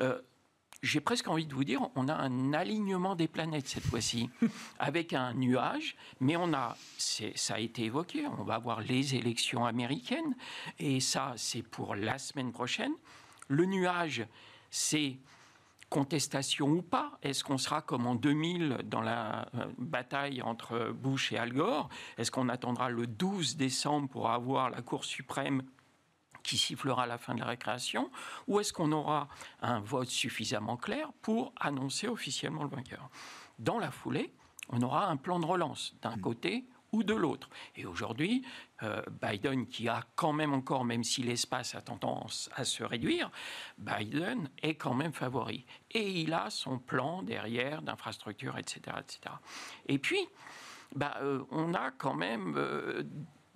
euh, 0.00 0.20
j'ai 0.82 1.00
presque 1.00 1.28
envie 1.28 1.46
de 1.46 1.54
vous 1.54 1.62
dire, 1.62 1.88
on 1.94 2.08
a 2.08 2.14
un 2.14 2.52
alignement 2.52 3.14
des 3.14 3.28
planètes 3.28 3.68
cette 3.68 3.84
fois-ci, 3.84 4.30
avec 4.80 5.12
un 5.12 5.34
nuage, 5.34 5.94
mais 6.18 6.36
on 6.36 6.52
a, 6.54 6.76
ça 6.98 7.54
a 7.54 7.58
été 7.60 7.84
évoqué, 7.84 8.26
on 8.26 8.42
va 8.42 8.54
avoir 8.54 8.80
les 8.80 9.14
élections 9.14 9.64
américaines, 9.64 10.34
et 10.80 10.98
ça, 10.98 11.34
c'est 11.36 11.62
pour 11.62 11.94
la 11.94 12.18
semaine 12.18 12.50
prochaine. 12.50 12.92
Le 13.48 13.66
nuage, 13.66 14.26
c'est 14.70 15.18
contestation 15.92 16.68
ou 16.68 16.80
pas 16.80 17.18
Est-ce 17.22 17.44
qu'on 17.44 17.58
sera 17.58 17.82
comme 17.82 18.06
en 18.06 18.14
2000 18.14 18.78
dans 18.84 19.02
la 19.02 19.46
euh, 19.54 19.66
bataille 19.76 20.40
entre 20.40 20.90
Bush 20.90 21.32
et 21.32 21.38
Al 21.38 21.52
Gore? 21.52 21.90
Est-ce 22.16 22.30
qu'on 22.30 22.48
attendra 22.48 22.88
le 22.88 23.06
12 23.06 23.56
décembre 23.56 24.08
pour 24.08 24.30
avoir 24.30 24.70
la 24.70 24.80
Cour 24.80 25.04
suprême 25.04 25.62
qui 26.42 26.56
sifflera 26.56 27.06
la 27.06 27.18
fin 27.18 27.34
de 27.34 27.40
la 27.40 27.46
récréation? 27.46 28.10
Ou 28.48 28.58
est-ce 28.58 28.72
qu'on 28.72 28.90
aura 28.90 29.28
un 29.60 29.80
vote 29.80 30.08
suffisamment 30.08 30.78
clair 30.78 31.12
pour 31.20 31.52
annoncer 31.60 32.08
officiellement 32.08 32.62
le 32.62 32.70
vainqueur? 32.70 33.10
Dans 33.58 33.78
la 33.78 33.90
foulée, 33.90 34.32
on 34.70 34.80
aura 34.80 35.08
un 35.08 35.18
plan 35.18 35.40
de 35.40 35.46
relance. 35.46 35.94
D'un 36.00 36.16
hmm. 36.16 36.20
côté 36.22 36.64
ou 36.92 37.02
de 37.02 37.14
l'autre. 37.14 37.48
Et 37.74 37.86
aujourd'hui, 37.86 38.44
euh, 38.82 39.02
Biden, 39.20 39.66
qui 39.66 39.88
a 39.88 40.04
quand 40.14 40.32
même 40.32 40.52
encore, 40.52 40.84
même 40.84 41.04
si 41.04 41.22
l'espace 41.22 41.74
a 41.74 41.80
tendance 41.80 42.50
à 42.54 42.64
se 42.64 42.84
réduire, 42.84 43.30
Biden 43.78 44.50
est 44.62 44.74
quand 44.74 44.94
même 44.94 45.12
favori. 45.12 45.66
Et 45.90 46.20
il 46.20 46.32
a 46.34 46.50
son 46.50 46.78
plan 46.78 47.22
derrière 47.22 47.82
d'infrastructure, 47.82 48.58
etc., 48.58 48.96
etc. 49.00 49.34
Et 49.86 49.98
puis, 49.98 50.20
bah, 50.94 51.16
euh, 51.22 51.42
on 51.50 51.74
a 51.74 51.90
quand 51.90 52.14
même... 52.14 52.54
Euh, 52.56 53.02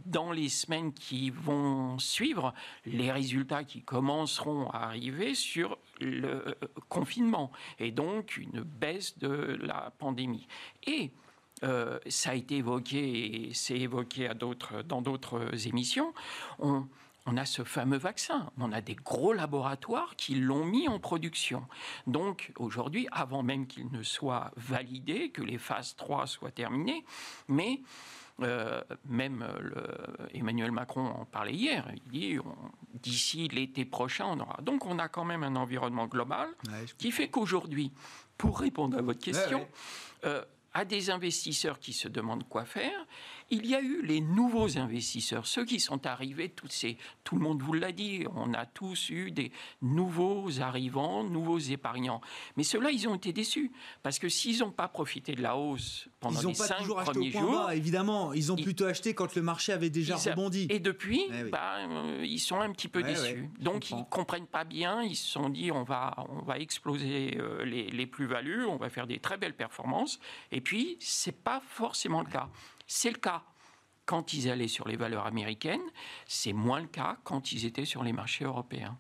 dans 0.05 0.31
les 0.31 0.49
semaines 0.49 0.93
qui 0.93 1.31
vont 1.31 1.99
suivre, 1.99 2.55
les 2.85 3.11
résultats 3.11 3.65
qui 3.65 3.83
commenceront 3.83 4.71
à 4.71 4.85
arriver 4.85 5.35
sur 5.35 5.79
le 6.01 6.57
confinement 6.89 7.51
et 7.79 7.91
donc 7.91 8.37
une 8.37 8.63
baisse 8.63 9.19
de 9.19 9.59
la 9.61 9.93
pandémie. 9.99 10.47
Et 10.87 11.11
euh, 11.65 11.99
ça 12.09 12.31
a 12.31 12.35
été 12.35 12.57
évoqué 12.57 13.49
et 13.49 13.55
c'est 13.55 13.79
évoqué 13.79 14.29
à 14.29 14.35
dans 14.35 15.03
d'autres 15.03 15.67
émissions. 15.67 16.13
On, 16.59 16.87
a 17.37 17.45
ce 17.45 17.65
fameux 17.65 17.97
vaccin. 17.97 18.51
On 18.59 18.71
a 18.71 18.81
des 18.81 18.95
gros 18.95 19.33
laboratoires 19.33 20.15
qui 20.17 20.37
l'ont 20.37 20.65
mis 20.65 20.87
en 20.87 21.01
production. 21.01 21.67
Donc 22.07 22.53
aujourd'hui, 22.57 23.09
avant 23.11 23.43
même 23.43 23.67
qu'il 23.67 23.91
ne 23.91 24.03
soit 24.03 24.53
validé, 24.57 25.31
que 25.31 25.43
les 25.43 25.59
phases 25.59 25.97
3 25.97 26.29
soient 26.29 26.53
terminées, 26.53 27.05
mais 27.49 27.81
euh, 28.43 28.81
même 29.07 29.45
Emmanuel 30.35 30.71
Macron 30.71 31.07
en 31.07 31.25
parlait 31.25 31.55
hier. 31.55 31.91
Il 31.97 32.13
dit 32.13 32.39
d'ici 32.95 33.49
l'été 33.49 33.85
prochain, 33.85 34.27
on 34.27 34.39
aura. 34.39 34.61
Donc 34.63 34.87
on 34.87 34.99
a 35.01 35.09
quand 35.09 35.25
même 35.25 35.43
un 35.43 35.57
environnement 35.57 36.07
global 36.07 36.49
qui 36.99 37.11
fait 37.11 37.29
qu'aujourd'hui, 37.29 37.93
pour 38.39 38.61
répondre 38.61 38.97
à 38.99 39.03
votre 39.03 39.21
question, 39.21 39.67
euh, 40.25 40.45
à 40.77 40.85
des 40.85 41.09
investisseurs 41.09 41.79
qui 41.79 41.95
se 41.95 42.07
demandent 42.07 42.47
quoi 42.47 42.67
faire, 42.67 43.07
Il 43.51 43.65
y 43.67 43.77
a 43.77 43.81
eu 43.81 44.03
les 44.03 44.21
nouveaux 44.21 44.77
investisseurs, 44.77 45.47
ceux 45.47 45.65
qui 45.65 45.79
sont 45.79 46.05
arrivés, 46.07 46.53
tout 47.23 47.37
le 47.37 47.43
monde 47.43 47.63
vous 47.63 47.73
l'a 47.73 47.93
dit, 47.93 48.25
on 48.35 48.53
a 48.55 48.67
tous 48.67 49.11
eu 49.11 49.31
des 49.31 49.53
nouveaux 49.83 50.61
arrivants, 50.61 51.23
nouveaux 51.23 51.59
épargnants. 51.59 52.21
Mais 52.57 52.65
ceux-là, 52.65 52.91
ils 52.91 53.07
ont 53.07 53.15
été 53.15 53.33
déçus. 53.33 53.71
Parce 54.03 54.19
que 54.19 54.29
s'ils 54.29 54.61
n'ont 54.61 54.73
pas 54.73 54.89
profité 54.89 55.35
de 55.35 55.43
la 55.43 55.57
hausse 55.57 56.09
pendant 56.19 56.41
les 56.43 56.55
cinq 56.55 56.87
premiers 56.89 57.31
jours. 57.31 57.71
évidemment, 57.71 58.33
ils 58.33 58.51
ont 58.51 58.57
plutôt 58.57 58.87
acheté 58.87 59.15
quand 59.15 59.35
le 59.37 59.43
marché 59.43 59.73
avait 59.73 59.91
déjà 59.91 60.17
rebondi. 60.17 60.67
Et 60.71 60.81
depuis, 60.81 61.23
eh 61.33 61.45
bah, 61.45 61.77
euh, 61.89 62.25
ils 62.25 62.41
sont 62.41 62.61
un 62.61 62.73
petit 62.73 62.89
peu 62.89 63.03
déçus. 63.03 63.49
Donc, 63.61 63.91
ils 63.91 63.97
ne 63.97 64.03
comprennent 64.03 64.47
pas 64.47 64.65
bien. 64.65 65.03
Ils 65.03 65.17
se 65.17 65.29
sont 65.29 65.49
dit 65.51 65.71
on 65.71 65.85
va, 65.85 66.15
on 66.31 66.43
va 66.43 66.59
exploser 66.59 67.39
euh, 67.39 67.65
les, 67.65 67.91
les 67.91 68.07
plus-values, 68.07 68.65
on 68.65 68.77
va 68.77 68.91
faire 68.91 69.07
des 69.07 69.21
très 69.21 69.37
belles 69.37 69.57
performances. 69.57 70.19
Et 70.51 70.61
puis, 70.61 70.97
ce 71.01 71.31
n'est 71.31 71.37
pas 71.37 71.63
forcément 71.65 72.23
le 72.23 72.31
cas. 72.31 72.49
C'est 72.87 73.11
le 73.11 73.19
cas 73.19 73.43
quand 74.05 74.33
ils 74.33 74.49
allaient 74.49 74.69
sur 74.69 74.87
les 74.87 74.97
valeurs 74.97 75.27
américaines, 75.27 75.83
c'est 76.27 76.53
moins 76.53 76.81
le 76.81 76.87
cas 76.87 77.19
quand 77.25 77.53
ils 77.53 77.65
étaient 77.65 77.85
sur 77.85 78.05
les 78.05 78.13
marchés 78.13 78.45
européens. 78.45 78.97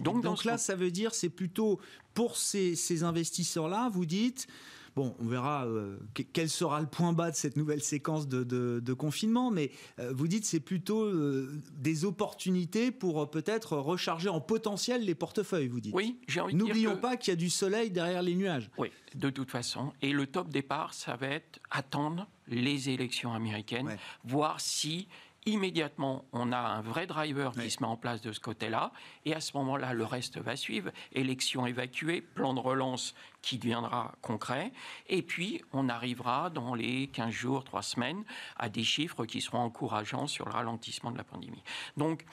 Donc, 0.00 0.22
Donc 0.22 0.44
là, 0.44 0.58
ça 0.58 0.74
veut 0.74 0.90
dire 0.90 1.14
c'est 1.14 1.28
plutôt 1.28 1.80
pour 2.14 2.36
ces, 2.36 2.74
ces 2.74 3.04
investisseurs-là, 3.04 3.88
vous 3.90 4.06
dites, 4.06 4.48
Bon, 4.96 5.16
on 5.18 5.26
verra 5.26 5.66
euh, 5.66 5.98
quel 6.32 6.48
sera 6.48 6.80
le 6.80 6.86
point 6.86 7.12
bas 7.12 7.30
de 7.30 7.36
cette 7.36 7.56
nouvelle 7.56 7.82
séquence 7.82 8.28
de, 8.28 8.92
confinement, 8.94 9.50
mais 9.50 9.72
euh, 9.98 10.12
vous 10.14 10.28
dites 10.28 10.44
c'est 10.44 10.60
plutôt 10.60 11.02
euh, 11.02 11.60
des 11.72 12.04
opportunités 12.04 12.92
pour 12.92 13.28
peut-être 13.28 13.76
recharger 13.76 14.28
en 14.28 14.40
potentiel 14.40 15.04
les 15.04 15.16
portefeuilles, 15.16 15.68
vous 15.68 15.80
dites. 15.80 15.94
Oui, 15.94 16.18
j'ai 16.28 16.40
envie 16.40 16.54
de 16.54 16.58
N'oublions 16.58 16.96
pas 16.96 17.16
qu'il 17.16 17.32
y 17.32 17.36
a 17.36 17.36
du 17.36 17.50
soleil 17.50 17.90
derrière 17.90 18.22
les 18.22 18.36
nuages. 18.36 18.70
Oui, 18.78 18.92
de 19.14 19.30
toute 19.30 19.50
façon. 19.50 19.92
Et 20.00 20.12
le 20.12 20.26
top 20.26 20.48
départ, 20.48 20.94
ça 20.94 21.16
va 21.16 21.26
être 21.26 21.58
attendre 21.70 22.28
les 22.46 22.90
élections 22.90 23.34
américaines, 23.34 23.96
voir 24.24 24.60
si 24.60 25.08
immédiatement, 25.46 26.24
on 26.32 26.52
a 26.52 26.58
un 26.58 26.80
vrai 26.80 27.06
driver 27.06 27.52
qui 27.52 27.70
se 27.70 27.82
met 27.82 27.86
en 27.86 27.96
place 27.96 28.20
de 28.22 28.32
ce 28.32 28.40
côté-là, 28.40 28.92
et 29.24 29.34
à 29.34 29.40
ce 29.40 29.56
moment-là, 29.56 29.92
le 29.92 30.04
reste 30.04 30.38
va 30.38 30.56
suivre. 30.56 30.90
Élection 31.12 31.66
évacuée, 31.66 32.20
plan 32.20 32.54
de 32.54 32.60
relance 32.60 33.14
qui 33.44 33.58
deviendra 33.58 34.14
concret. 34.22 34.72
Et 35.08 35.22
puis, 35.22 35.62
on 35.72 35.88
arrivera 35.88 36.50
dans 36.50 36.74
les 36.74 37.08
15 37.08 37.30
jours, 37.30 37.64
3 37.64 37.82
semaines, 37.82 38.24
à 38.56 38.68
des 38.68 38.84
chiffres 38.84 39.26
qui 39.26 39.40
seront 39.40 39.58
encourageants 39.58 40.26
sur 40.26 40.46
le 40.46 40.52
ralentissement 40.52 41.10
de 41.10 41.18
la 41.18 41.24
pandémie. 41.24 41.62
Donc, 41.96 42.24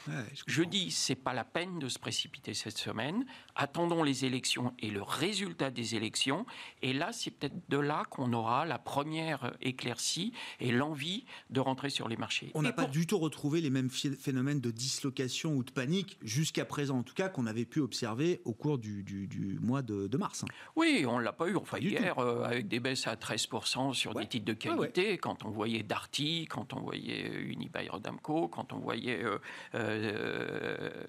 je, 0.47 0.63
dis, 0.63 0.91
c'est 0.91 1.15
pas 1.15 1.33
la 1.33 1.43
peine 1.43 1.79
de 1.79 1.89
se 1.89 1.99
précipiter 1.99 2.53
cette 2.53 2.77
semaine. 2.77 3.25
Attendons 3.55 4.03
les 4.03 4.25
élections 4.25 4.73
et 4.79 4.89
le 4.89 5.01
résultat 5.01 5.69
des 5.69 5.95
élections. 5.95 6.45
Et 6.81 6.93
là, 6.93 7.11
c'est 7.11 7.31
peut-être 7.31 7.69
de 7.69 7.77
là 7.77 8.05
qu'on 8.09 8.31
aura 8.33 8.65
la 8.65 8.79
première 8.79 9.53
éclaircie 9.61 10.33
et 10.59 10.71
l'envie 10.71 11.25
de 11.49 11.59
rentrer 11.59 11.89
sur 11.89 12.07
les 12.07 12.17
marchés. 12.17 12.51
On 12.53 12.61
n'a 12.61 12.73
pas 12.73 12.85
du 12.85 13.05
tout 13.05 13.17
retrouvé 13.17 13.61
les 13.61 13.69
mêmes 13.69 13.89
phénomènes 13.89 14.61
de 14.61 14.71
dislocation 14.71 15.53
ou 15.55 15.63
de 15.63 15.71
panique 15.71 16.17
jusqu'à 16.21 16.65
présent, 16.65 16.99
en 16.99 17.03
tout 17.03 17.13
cas, 17.13 17.29
qu'on 17.29 17.45
avait 17.45 17.65
pu 17.65 17.79
observer 17.79 18.41
au 18.45 18.53
cours 18.53 18.77
du, 18.77 19.59
mois 19.61 19.81
de, 19.81 20.17
mars. 20.17 20.45
Oui, 20.75 21.00
on 21.05 21.19
ne 21.19 21.23
l'a 21.23 21.31
pas 21.31 21.47
eu. 21.47 21.55
Enfin, 21.55 21.77
hier, 21.79 22.17
euh, 22.19 22.43
avec 22.43 22.67
des 22.67 22.79
baisses 22.79 23.07
à 23.07 23.15
13% 23.15 23.93
sur 23.93 24.13
des 24.13 24.27
titres 24.27 24.45
de 24.45 24.53
qualité, 24.53 25.17
quand 25.17 25.45
on 25.45 25.49
voyait 25.49 25.83
Darty, 25.83 26.47
quand 26.49 26.73
on 26.73 26.81
voyait 26.81 27.29
Unibail 27.29 27.89
Rodamco, 27.89 28.47
quand 28.47 28.73
on 28.73 28.79
voyait 28.79 29.23
euh, 29.23 29.39
euh, 29.75 30.99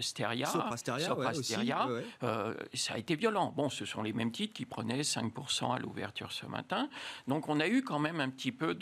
Steria, 0.00 0.46
Soprasteria, 0.46 1.88
ça 2.74 2.94
a 2.94 2.98
été 2.98 3.16
violent. 3.16 3.52
Bon, 3.56 3.68
ce 3.68 3.84
sont 3.84 4.02
les 4.02 4.12
mêmes 4.12 4.32
titres 4.32 4.54
qui 4.54 4.66
prenaient 4.66 5.02
5% 5.02 5.74
à 5.74 5.78
l'ouverture 5.78 6.32
ce 6.32 6.46
matin. 6.46 6.88
Donc, 7.26 7.48
on 7.48 7.60
a 7.60 7.68
eu 7.68 7.82
quand 7.82 7.98
même 7.98 8.20
un 8.20 8.28
petit 8.28 8.52
peu 8.52 8.74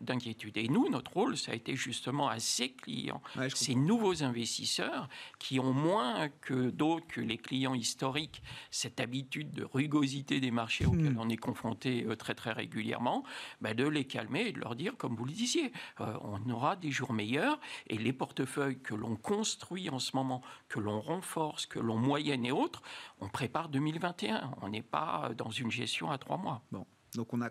d'inquiétude. 0.00 0.56
Et 0.56 0.68
nous, 0.68 0.88
notre 0.88 1.12
rôle, 1.12 1.36
ça 1.36 1.52
a 1.52 1.54
été 1.54 1.76
justement 1.76 2.28
à 2.28 2.38
ces 2.38 2.72
clients, 2.72 3.22
ces 3.54 3.74
nouveaux 3.74 4.22
investisseurs 4.22 5.08
qui 5.38 5.58
ont 5.60 5.72
moins 5.72 6.28
que 6.40 6.70
d'autres, 6.70 7.06
que 7.06 7.20
les 7.20 7.38
clients 7.38 7.74
historiques, 7.74 8.42
cette 8.72 8.98
habitude 8.98 9.52
de 9.52 9.64
rugosité 9.64 10.40
des 10.40 10.50
marchés 10.50 10.86
auxquels 10.86 11.12
hmm. 11.12 11.20
on 11.20 11.28
est 11.28 11.36
confronté 11.36 12.04
euh, 12.04 12.16
très 12.16 12.34
très 12.34 12.50
régulièrement, 12.50 13.22
bah, 13.60 13.74
de 13.74 13.86
les 13.86 14.04
calmer 14.04 14.48
et 14.48 14.52
de 14.52 14.58
leur 14.58 14.74
dire, 14.74 14.96
comme 14.96 15.14
vous 15.14 15.26
le 15.26 15.32
disiez, 15.32 15.72
euh, 16.00 16.16
on 16.22 16.50
aura 16.50 16.74
des 16.74 16.90
jours 16.90 17.12
meilleurs 17.12 17.60
et 17.86 17.98
les 17.98 18.12
portefeuilles 18.12 18.80
que 18.80 18.94
l'on 18.94 19.14
construit 19.14 19.90
en 19.90 19.98
ce 19.98 20.16
moment, 20.16 20.42
que 20.68 20.80
l'on 20.80 21.00
renforce, 21.00 21.66
que 21.66 21.78
l'on 21.78 21.98
moyenne 21.98 22.44
et 22.44 22.52
autres, 22.52 22.82
on 23.20 23.28
prépare 23.28 23.68
2021. 23.68 24.54
On 24.62 24.70
n'est 24.70 24.82
pas 24.82 25.30
dans 25.36 25.50
une 25.50 25.70
gestion 25.70 26.10
à 26.10 26.18
trois 26.18 26.38
mois. 26.38 26.62
Bon, 26.72 26.86
donc 27.14 27.32
on 27.34 27.42
a 27.42 27.50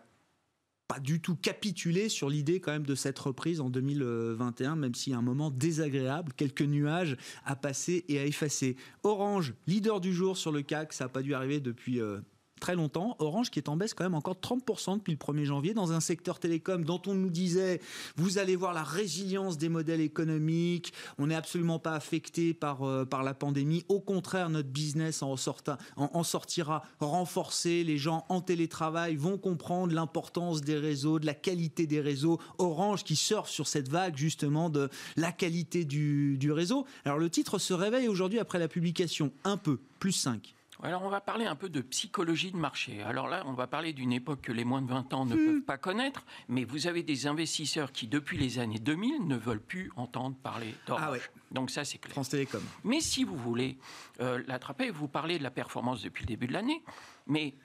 pas 0.92 1.00
du 1.00 1.22
tout 1.22 1.38
capitulé 1.38 2.10
sur 2.10 2.30
l'idée 2.30 2.60
quand 2.60 2.74
même 2.74 2.86
de 2.86 2.96
cette 2.96 3.18
reprise 3.18 3.62
en 3.62 3.70
2021, 3.70 4.76
même 4.76 4.94
s'il 4.94 5.14
y 5.14 5.16
a 5.16 5.20
un 5.20 5.22
moment 5.22 5.50
désagréable, 5.50 6.34
quelques 6.36 6.64
nuages 6.64 7.16
à 7.46 7.56
passer 7.56 8.04
et 8.10 8.20
à 8.20 8.26
effacer. 8.26 8.76
Orange, 9.04 9.54
leader 9.68 10.02
du 10.02 10.14
jour 10.14 10.36
sur 10.36 10.52
le 10.52 10.64
CAC, 10.64 10.92
ça 10.92 11.06
n'a 11.06 11.10
pas 11.10 11.22
dû 11.22 11.34
arriver 11.34 11.62
depuis 11.62 12.02
euh, 12.02 12.20
très 12.62 12.76
longtemps. 12.76 13.18
Orange 13.20 13.50
qui 13.50 13.60
est 13.60 13.68
en 13.68 13.76
baisse 13.76 13.94
quand 13.94 14.06
même 14.06 14.14
encore 14.14 14.36
30% 14.36 15.00
depuis 15.00 15.12
le 15.12 15.18
1er 15.18 15.44
janvier 15.44 15.74
dans 15.74 15.92
un 15.92 16.00
secteur 16.00 16.40
télécom 16.40 16.86
dont 16.86 17.02
on 17.08 17.14
nous 17.14 17.30
disait 17.30 17.82
vous 18.16 18.38
allez 18.38 18.56
voir 18.56 18.74
la 18.74 18.84
résilience 18.84 19.58
des 19.58 19.68
modèles 19.68 20.00
économiques, 20.00 20.94
on 21.18 21.28
n'est 21.28 21.36
absolument 21.36 21.80
pas 21.80 21.94
affecté 21.94 22.54
par, 22.54 22.84
euh, 22.84 23.04
par 23.04 23.24
la 23.24 23.34
pandémie. 23.34 23.84
Au 23.90 24.00
contraire, 24.00 24.50
notre 24.50 24.70
business 24.70 25.24
en, 25.24 25.36
sortira 25.36 26.84
renforcé. 27.00 27.84
Les 27.84 27.98
gens 27.98 28.26
en 28.30 28.42
télétravail 28.42 29.16
vont 29.16 29.38
comprendre 29.38 29.94
l'importance 29.94 30.62
des 30.62 30.78
réseaux, 30.78 31.20
de 31.20 31.26
la 31.26 31.34
qualité 31.34 31.88
des 31.88 32.00
réseaux. 32.00 32.40
Orange 32.60 33.04
qui 33.04 33.16
surfe 33.16 33.50
sur 33.50 33.68
cette 33.68 33.90
vague 33.90 34.16
justement 34.16 34.70
de 34.70 34.90
la 35.18 35.32
qualité 35.32 35.84
du, 35.84 36.38
du 36.38 36.52
réseau. 36.52 36.86
Alors 37.06 37.18
le 37.18 37.30
titre 37.30 37.58
se 37.58 37.74
réveille 37.74 38.08
aujourd'hui 38.08 38.38
après 38.38 38.60
la 38.60 38.68
publication 38.68 39.32
un 39.44 39.58
peu, 39.58 39.80
plus 40.00 40.12
5 40.12 40.54
alors 40.84 41.04
on 41.04 41.10
va 41.10 41.22
parler 41.22 41.46
un 41.46 41.56
peu 41.56 41.70
de 41.70 41.82
psychologie 41.82 42.52
de 42.52 42.58
marché. 42.58 43.02
Alors 43.04 43.28
là, 43.28 43.44
on 43.46 43.54
va 43.54 43.68
parler 43.68 43.94
d'une 43.94 44.12
époque 44.12 44.42
que 44.42 44.52
les 44.52 44.64
moins 44.64 44.82
de 44.82 44.90
20 44.90 45.14
ans 45.14 45.26
ne 45.26 45.36
hmm. 45.36 45.46
peuvent 45.46 45.62
pas 45.62 45.78
connaître, 45.78 46.26
mais 46.48 46.64
vous 46.64 46.88
avez 46.88 47.04
des 47.04 47.28
investisseurs 47.28 47.92
qui, 47.92 48.08
depuis 48.08 48.38
les 48.38 48.60
années 48.60 48.80
2000, 48.80 49.28
ne 49.28 49.36
veulent 49.36 49.62
plus 49.62 49.92
entendre 49.96 50.36
parler 50.42 50.74
d'Orange. 50.88 51.30
Ah 51.34 51.40
Donc 51.52 51.70
ça, 51.70 51.86
c'est 51.86 51.98
clair. 51.98 52.12
France 52.12 52.30
Télécom. 52.30 52.62
Mais 52.84 53.00
si 53.00 53.24
vous 53.24 53.36
voulez 53.36 53.78
euh, 54.20 54.42
l'attraper, 54.48 54.90
vous 54.90 55.08
parlez 55.08 55.38
de 55.38 55.44
la 55.44 55.52
performance 55.52 56.02
depuis 56.02 56.24
le 56.24 56.28
début 56.28 56.48
de 56.48 56.54
l'année, 56.54 56.84
mais 57.28 57.56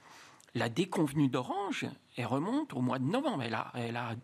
la 0.54 0.68
déconvenue 0.68 1.28
d'Orange, 1.28 1.86
elle 2.16 2.26
remonte 2.26 2.72
au 2.74 2.80
mois 2.80 2.98
de 2.98 3.04
novembre. 3.04 3.42
Elle 3.42 3.54
a, 3.54 3.72
elle 3.74 3.96
a 3.96 4.14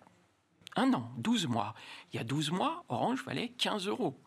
un 0.76 0.92
an, 0.92 1.10
12 1.18 1.46
mois. 1.46 1.74
Il 2.12 2.16
y 2.16 2.20
a 2.20 2.24
12 2.24 2.50
mois, 2.50 2.84
Orange 2.88 3.24
valait 3.24 3.48
15 3.50 3.86
euros. 3.88 4.18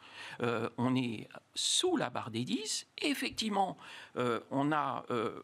Euh, 0.42 0.70
on 0.78 0.96
est 0.96 1.28
sous 1.54 1.98
la 1.98 2.10
barre 2.10 2.32
des 2.32 2.44
10. 2.44 2.88
effectivement, 3.02 3.78
euh, 4.18 4.40
on 4.52 4.72
a 4.72 5.06
euh, 5.10 5.42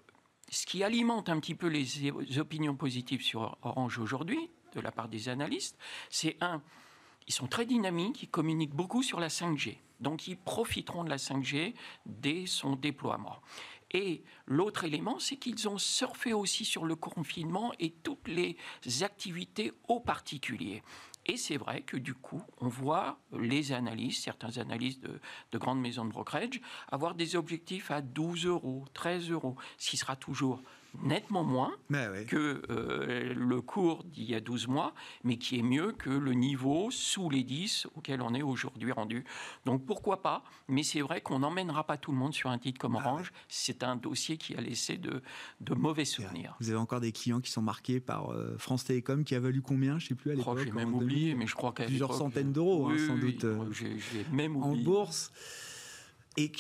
ce 0.50 0.66
qui 0.66 0.84
alimente 0.84 1.30
un 1.30 1.40
petit 1.40 1.56
peu 1.56 1.68
les, 1.68 2.40
opinions 2.40 2.76
positives 2.76 3.22
sur 3.22 3.58
Orange 3.62 4.00
aujourd'hui, 4.00 4.50
de 4.74 4.82
la 4.82 4.92
part 4.92 5.10
des 5.10 5.30
analystes, 5.30 5.78
c'est 6.10 6.38
un, 6.42 6.62
ils 7.28 7.34
sont 7.34 7.48
très 7.48 7.66
dynamiques, 7.66 8.24
ils 8.24 8.30
communiquent 8.30 8.76
beaucoup 8.76 9.04
sur 9.04 9.20
la 9.20 9.28
5G. 9.28 9.78
Donc 10.00 10.28
ils 10.28 10.38
profiteront 10.38 11.04
de 11.04 11.10
la 11.10 11.18
5G 11.18 11.74
dès 12.06 12.46
son 12.46 12.76
déploiement. 12.76 13.42
Et 13.94 14.24
l'autre 14.46 14.86
élément, 14.86 15.20
c'est 15.20 15.36
qu'ils 15.36 15.68
ont 15.68 15.78
surfé 15.78 16.34
aussi 16.34 16.66
sur 16.66 16.86
le 16.86 16.96
confinement 16.96 17.74
et 17.80 17.92
toutes 17.92 18.28
les 18.28 18.58
activités 19.02 19.74
aux 19.88 20.00
particuliers. 20.00 20.82
Et 21.26 21.38
c'est 21.38 21.58
vrai 21.58 21.82
que 21.82 21.98
du 21.98 22.14
coup, 22.14 22.42
on 22.60 22.68
voit 22.68 23.20
les 23.32 23.74
analystes, 23.74 24.24
certains 24.24 24.58
analystes 24.58 25.02
de, 25.02 25.20
de, 25.52 25.58
grandes 25.58 25.80
maisons 25.80 26.06
de 26.06 26.10
brokerage, 26.10 26.62
avoir 26.90 27.14
des 27.14 27.36
objectifs 27.36 27.92
à 27.92 28.02
12 28.02 28.48
euros, 28.48 28.86
13 28.94 29.30
euros, 29.30 29.56
ce 29.78 29.92
qui 29.92 29.98
sera 29.98 30.16
toujours 30.16 30.64
nettement 31.04 31.44
moins 31.44 31.72
que 32.28 32.62
euh, 32.70 33.34
le 33.34 33.62
cours 33.62 34.04
d'il 34.04 34.30
y 34.30 34.36
a 34.36 34.40
12 34.40 34.68
mois, 34.68 34.94
mais 35.24 35.38
qui 35.38 35.60
est 35.60 35.64
mieux 35.64 35.94
que 35.94 36.10
le 36.10 36.34
niveau 36.34 36.90
sous 36.92 37.30
les 37.30 37.44
10 37.44 37.88
auquel 37.96 38.22
on 38.22 38.34
est 38.34 38.42
aujourd'hui 38.42 38.92
rendu. 38.92 39.24
Donc 39.66 39.86
pourquoi 39.86 40.22
pas 40.22 40.44
Mais 40.68 40.84
c'est 40.84 41.02
vrai 41.02 41.22
qu'on 41.22 41.40
n'emmènera 41.40 41.86
pas 41.86 41.98
tout 41.98 42.12
le 42.12 42.18
monde 42.18 42.34
sur 42.34 42.50
un 42.50 42.58
titre 42.58 42.80
comme 42.80 42.96
ah 42.96 43.06
Orange. 43.06 43.32
C'est 43.48 43.84
un 43.84 43.96
dossier 43.96 44.38
qui 44.38 44.56
a 44.56 44.62
laissé 44.62 44.98
de, 44.98 45.22
de, 45.62 45.74
mauvais 45.74 46.06
souvenirs. 46.06 46.56
Vous 46.60 46.70
avez 46.70 46.80
encore 46.80 47.00
des 47.00 47.12
clients 47.12 47.42
qui 47.42 47.52
sont 47.52 47.62
marqués 47.62 48.00
par 48.00 48.32
euh, 48.32 48.56
France 48.58 48.84
Télécom 48.86 49.24
qui 49.24 49.36
a 49.36 49.40
valu 49.40 49.62
combien? 49.62 49.98
Je 50.00 50.06
ne 50.06 50.10
sais 50.10 50.16
plus 50.16 50.32
à 50.32 50.36
l'époque. 50.36 50.60
J'ai 50.64 50.72
même 50.72 50.94
oublié, 50.94 51.36
mais 51.36 51.48
je 51.48 51.56
crois 51.56 51.72
qu'à 51.72 51.86
Plusieurs 51.86 52.14
centaines 52.14 52.52
d'euros, 52.52 52.90
hein, 52.90 52.98
sans 53.08 53.18
doute. 53.18 53.44
Euh, 53.44 53.70
même 54.32 54.56
En 54.58 54.76
bourse. 54.76 55.32
Et, 56.38 56.52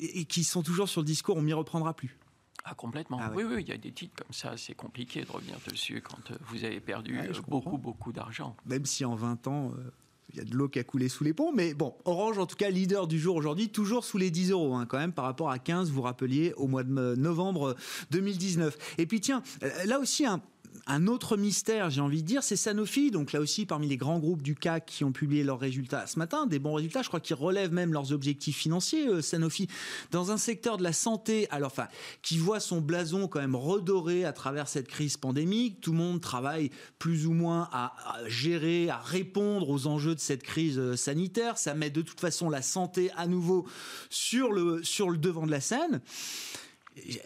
et 0.00 0.26
qui 0.26 0.44
sont 0.44 0.62
toujours 0.62 0.88
sur 0.88 1.00
le 1.00 1.06
discours, 1.06 1.36
on 1.38 1.42
m'y 1.42 1.54
reprendra 1.54 1.94
plus. 1.94 2.18
Ah, 2.64 2.74
complètement. 2.74 3.18
Ah 3.20 3.30
oui, 3.34 3.44
oui, 3.44 3.56
il 3.60 3.68
y 3.68 3.72
a 3.72 3.76
des 3.76 3.92
titres 3.92 4.14
comme 4.16 4.32
ça, 4.32 4.56
c'est 4.56 4.74
compliqué 4.74 5.22
de 5.22 5.30
revenir 5.30 5.56
dessus 5.70 6.00
quand 6.00 6.30
euh, 6.30 6.36
vous 6.48 6.64
avez 6.64 6.80
perdu 6.80 7.18
euh, 7.18 7.32
beaucoup, 7.46 7.76
beaucoup 7.76 8.10
d'argent. 8.10 8.56
Même 8.64 8.86
si 8.86 9.04
en 9.04 9.14
20 9.14 9.46
ans, 9.48 9.72
euh, 9.76 9.90
il 10.30 10.38
y 10.38 10.40
a 10.40 10.44
de 10.44 10.54
l'eau 10.54 10.70
qui 10.70 10.78
a 10.78 10.84
coulé 10.84 11.10
sous 11.10 11.24
les 11.24 11.34
ponts. 11.34 11.52
Mais 11.52 11.74
bon, 11.74 11.94
Orange, 12.06 12.38
en 12.38 12.46
tout 12.46 12.56
cas, 12.56 12.70
leader 12.70 13.06
du 13.06 13.18
jour 13.18 13.36
aujourd'hui, 13.36 13.68
toujours 13.68 14.02
sous 14.02 14.16
les 14.16 14.30
10 14.30 14.52
euros, 14.52 14.74
hein, 14.76 14.86
quand 14.86 14.96
même, 14.96 15.12
par 15.12 15.26
rapport 15.26 15.50
à 15.50 15.58
15, 15.58 15.90
vous 15.90 16.00
rappeliez, 16.00 16.54
au 16.54 16.66
mois 16.66 16.84
de 16.84 17.14
novembre 17.16 17.76
2019. 18.12 18.96
Et 18.96 19.04
puis, 19.04 19.20
tiens, 19.20 19.42
là 19.84 19.98
aussi, 19.98 20.24
un 20.24 20.40
un 20.86 21.06
autre 21.06 21.36
mystère, 21.36 21.88
j'ai 21.88 22.00
envie 22.00 22.22
de 22.22 22.26
dire, 22.26 22.42
c'est 22.42 22.56
Sanofi. 22.56 23.10
Donc 23.10 23.32
là 23.32 23.40
aussi, 23.40 23.64
parmi 23.64 23.88
les 23.88 23.96
grands 23.96 24.18
groupes 24.18 24.42
du 24.42 24.54
CAC 24.54 24.86
qui 24.86 25.04
ont 25.04 25.12
publié 25.12 25.42
leurs 25.42 25.58
résultats 25.58 26.06
ce 26.06 26.18
matin, 26.18 26.46
des 26.46 26.58
bons 26.58 26.74
résultats. 26.74 27.02
Je 27.02 27.08
crois 27.08 27.20
qu'ils 27.20 27.36
relèvent 27.36 27.72
même 27.72 27.92
leurs 27.92 28.12
objectifs 28.12 28.56
financiers. 28.56 29.08
Euh, 29.08 29.22
Sanofi, 29.22 29.68
dans 30.10 30.30
un 30.30 30.36
secteur 30.36 30.76
de 30.76 30.82
la 30.82 30.92
santé, 30.92 31.48
alors 31.50 31.70
enfin, 31.72 31.88
qui 32.22 32.38
voit 32.38 32.60
son 32.60 32.80
blason 32.80 33.28
quand 33.28 33.40
même 33.40 33.56
redoré 33.56 34.24
à 34.24 34.32
travers 34.32 34.68
cette 34.68 34.88
crise 34.88 35.16
pandémique. 35.16 35.80
Tout 35.80 35.92
le 35.92 35.98
monde 35.98 36.20
travaille 36.20 36.70
plus 36.98 37.26
ou 37.26 37.32
moins 37.32 37.68
à, 37.72 37.94
gérer, 38.26 38.90
à 38.90 38.98
répondre 38.98 39.70
aux 39.70 39.86
enjeux 39.86 40.14
de 40.14 40.20
cette 40.20 40.42
crise 40.42 40.78
euh, 40.78 40.96
sanitaire. 40.96 41.56
Ça 41.56 41.74
met 41.74 41.90
de 41.90 42.02
toute 42.02 42.20
façon 42.20 42.50
la 42.50 42.62
santé 42.62 43.10
à 43.16 43.26
nouveau 43.26 43.66
sur 44.10 44.52
le 44.52 44.82
devant 45.16 45.46
de 45.46 45.50
la 45.50 45.60
scène. 45.60 46.00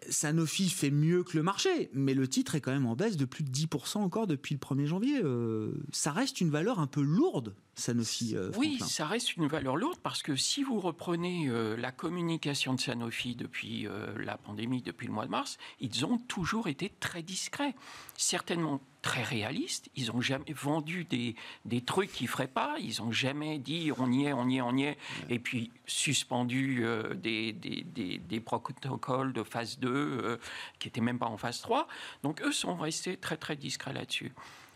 Sanofi 0.09 0.71
fait 0.71 0.91
mieux 0.91 1.23
que 1.23 1.37
le 1.37 1.43
marché, 1.43 1.91
mais 1.93 2.15
le 2.15 2.27
titre 2.27 2.55
est 2.55 2.61
quand 2.61 2.73
même 2.73 2.87
en 2.87 2.97
baisse 2.97 3.17
de 3.17 3.25
plus 3.25 3.45
de 3.45 3.51
10% 3.51 3.99
encore 3.99 4.27
depuis 4.27 4.55
le 4.55 4.61
1er 4.61 4.87
janvier. 4.87 5.21
Euh, 5.23 5.73
ça 5.93 6.13
reste 6.13 6.41
une 6.41 6.51
valeur 6.51 6.79
un 6.79 6.87
peu 6.87 7.03
lourde, 7.03 7.55
Sanofi. 7.79 8.37
Euh, 8.37 8.51
oui, 8.57 8.79
ça 8.81 9.07
reste 9.07 9.37
une 9.37 9.47
valeur 9.47 9.77
lourde 9.77 9.99
parce 10.03 10.23
que 10.23 10.37
si 10.37 10.63
vous 10.63 10.81
reprenez 10.81 11.49
euh, 11.49 11.77
la 11.77 11.93
communication 11.93 12.75
de 12.75 12.81
Sanofi 12.81 13.35
depuis 13.37 13.87
euh, 13.87 14.17
la 14.19 14.37
pandémie, 14.37 14.83
depuis 14.83 15.07
le 15.07 15.13
mois 15.13 15.27
de 15.27 15.31
mars, 15.31 15.59
ils 15.81 16.05
ont 16.05 16.19
toujours 16.19 16.69
été 16.69 16.91
très 17.01 17.23
discrets. 17.23 17.75
Certainement 18.17 18.81
très 19.01 19.23
réalistes. 19.23 19.89
Ils 19.95 20.09
n'ont 20.09 20.21
jamais 20.21 20.53
vendu 20.53 21.05
des, 21.05 21.37
des 21.65 21.81
trucs 21.81 22.11
qu'ils 22.13 22.27
ne 22.27 22.31
feraient 22.31 22.49
pas. 22.49 22.77
Ils 22.81 22.97
n'ont 23.01 23.13
jamais 23.13 23.59
dit 23.59 23.91
on 23.97 24.11
y 24.11 24.25
est, 24.27 24.33
on 24.33 24.49
y 24.49 24.57
est, 24.57 24.61
on 24.61 24.77
y 24.77 24.83
est. 24.85 24.99
Et 25.29 25.39
puis 25.39 25.71
suspendu 25.87 26.85
euh, 26.85 27.15
des, 27.15 27.53
des, 27.53 27.83
des- 27.85 28.19
des 28.19 28.41
protocoles 28.41 29.33
de 29.33 29.43
phase 29.45 29.79
2 29.79 29.89
euh, 29.89 30.37
qui 30.79 30.89
n'étaient 30.89 31.01
même 31.01 31.19
pas 31.19 31.27
en 31.27 31.37
phase 31.37 31.61
3. 31.61 31.87
Donc 32.23 32.43
eux 32.43 32.53
sont 32.53 32.77
restés 32.77 33.17
très 33.17 33.37
très 33.37 33.55
discrets 33.57 33.93
là-dessus. 33.93 34.33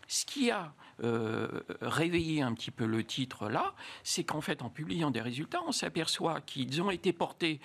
Ce 0.07 0.25
qui 0.25 0.51
a 0.51 0.73
euh, 1.03 1.47
réveillé 1.81 2.41
un 2.41 2.53
petit 2.53 2.71
peu 2.71 2.85
le 2.85 3.03
titre 3.03 3.49
là, 3.49 3.73
c'est 4.03 4.23
qu'en 4.23 4.41
fait, 4.41 4.61
en 4.61 4.69
publiant 4.69 5.11
des 5.11 5.21
résultats, 5.21 5.61
on 5.65 5.71
s'aperçoit 5.71 6.41
qu'ils 6.41 6.81
ont 6.81 6.91
été 6.91 7.13
portés 7.13 7.59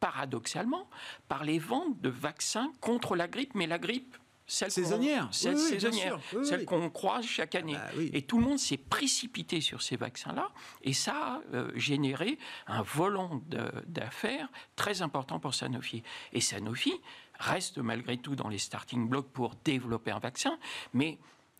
paradoxalement 0.00 0.88
par 1.28 1.44
les 1.44 1.58
ventes 1.58 2.00
de 2.00 2.08
vaccins 2.08 2.72
contre 2.80 3.14
la 3.14 3.28
grippe, 3.28 3.54
mais 3.54 3.66
la 3.66 3.78
grippe 3.78 4.16
celle 4.52 4.70
Saisonnière. 4.70 5.28
celle 5.30 5.54
Oui, 5.54 5.60
saisonnière. 5.60 6.18
Oui, 6.34 6.44
celle 6.44 6.60
oui. 6.60 6.66
qu'on 6.66 6.90
croise 6.90 7.24
chaque 7.24 7.54
année. 7.54 7.74
Bah 7.74 7.88
oui. 7.96 8.10
Et 8.12 8.22
tout 8.22 8.38
le 8.38 8.44
monde 8.44 8.58
s'est 8.58 8.76
précipité 8.76 9.60
sur 9.60 9.80
ces 9.80 9.96
vaccins-là, 9.96 10.50
et 10.82 10.92
ça 10.92 11.14
a 11.14 11.40
euh, 11.54 11.70
généré 11.74 12.38
un 12.66 12.82
volant 12.82 13.40
d'affaires 13.86 14.48
très 14.76 15.00
important 15.00 15.38
pour 15.38 15.54
Sanofi. 15.54 16.02
Et 16.32 16.40
Sanofi 16.40 16.92
reste 17.38 17.78
malgré 17.78 18.18
tout 18.18 18.36
dans 18.36 18.48
les 18.48 18.58
starting 18.58 19.08
blocks 19.08 19.30
pour 19.30 19.54
développer 19.64 20.10
un 20.10 20.18
vaccin, 20.18 20.58
mais 20.92 21.18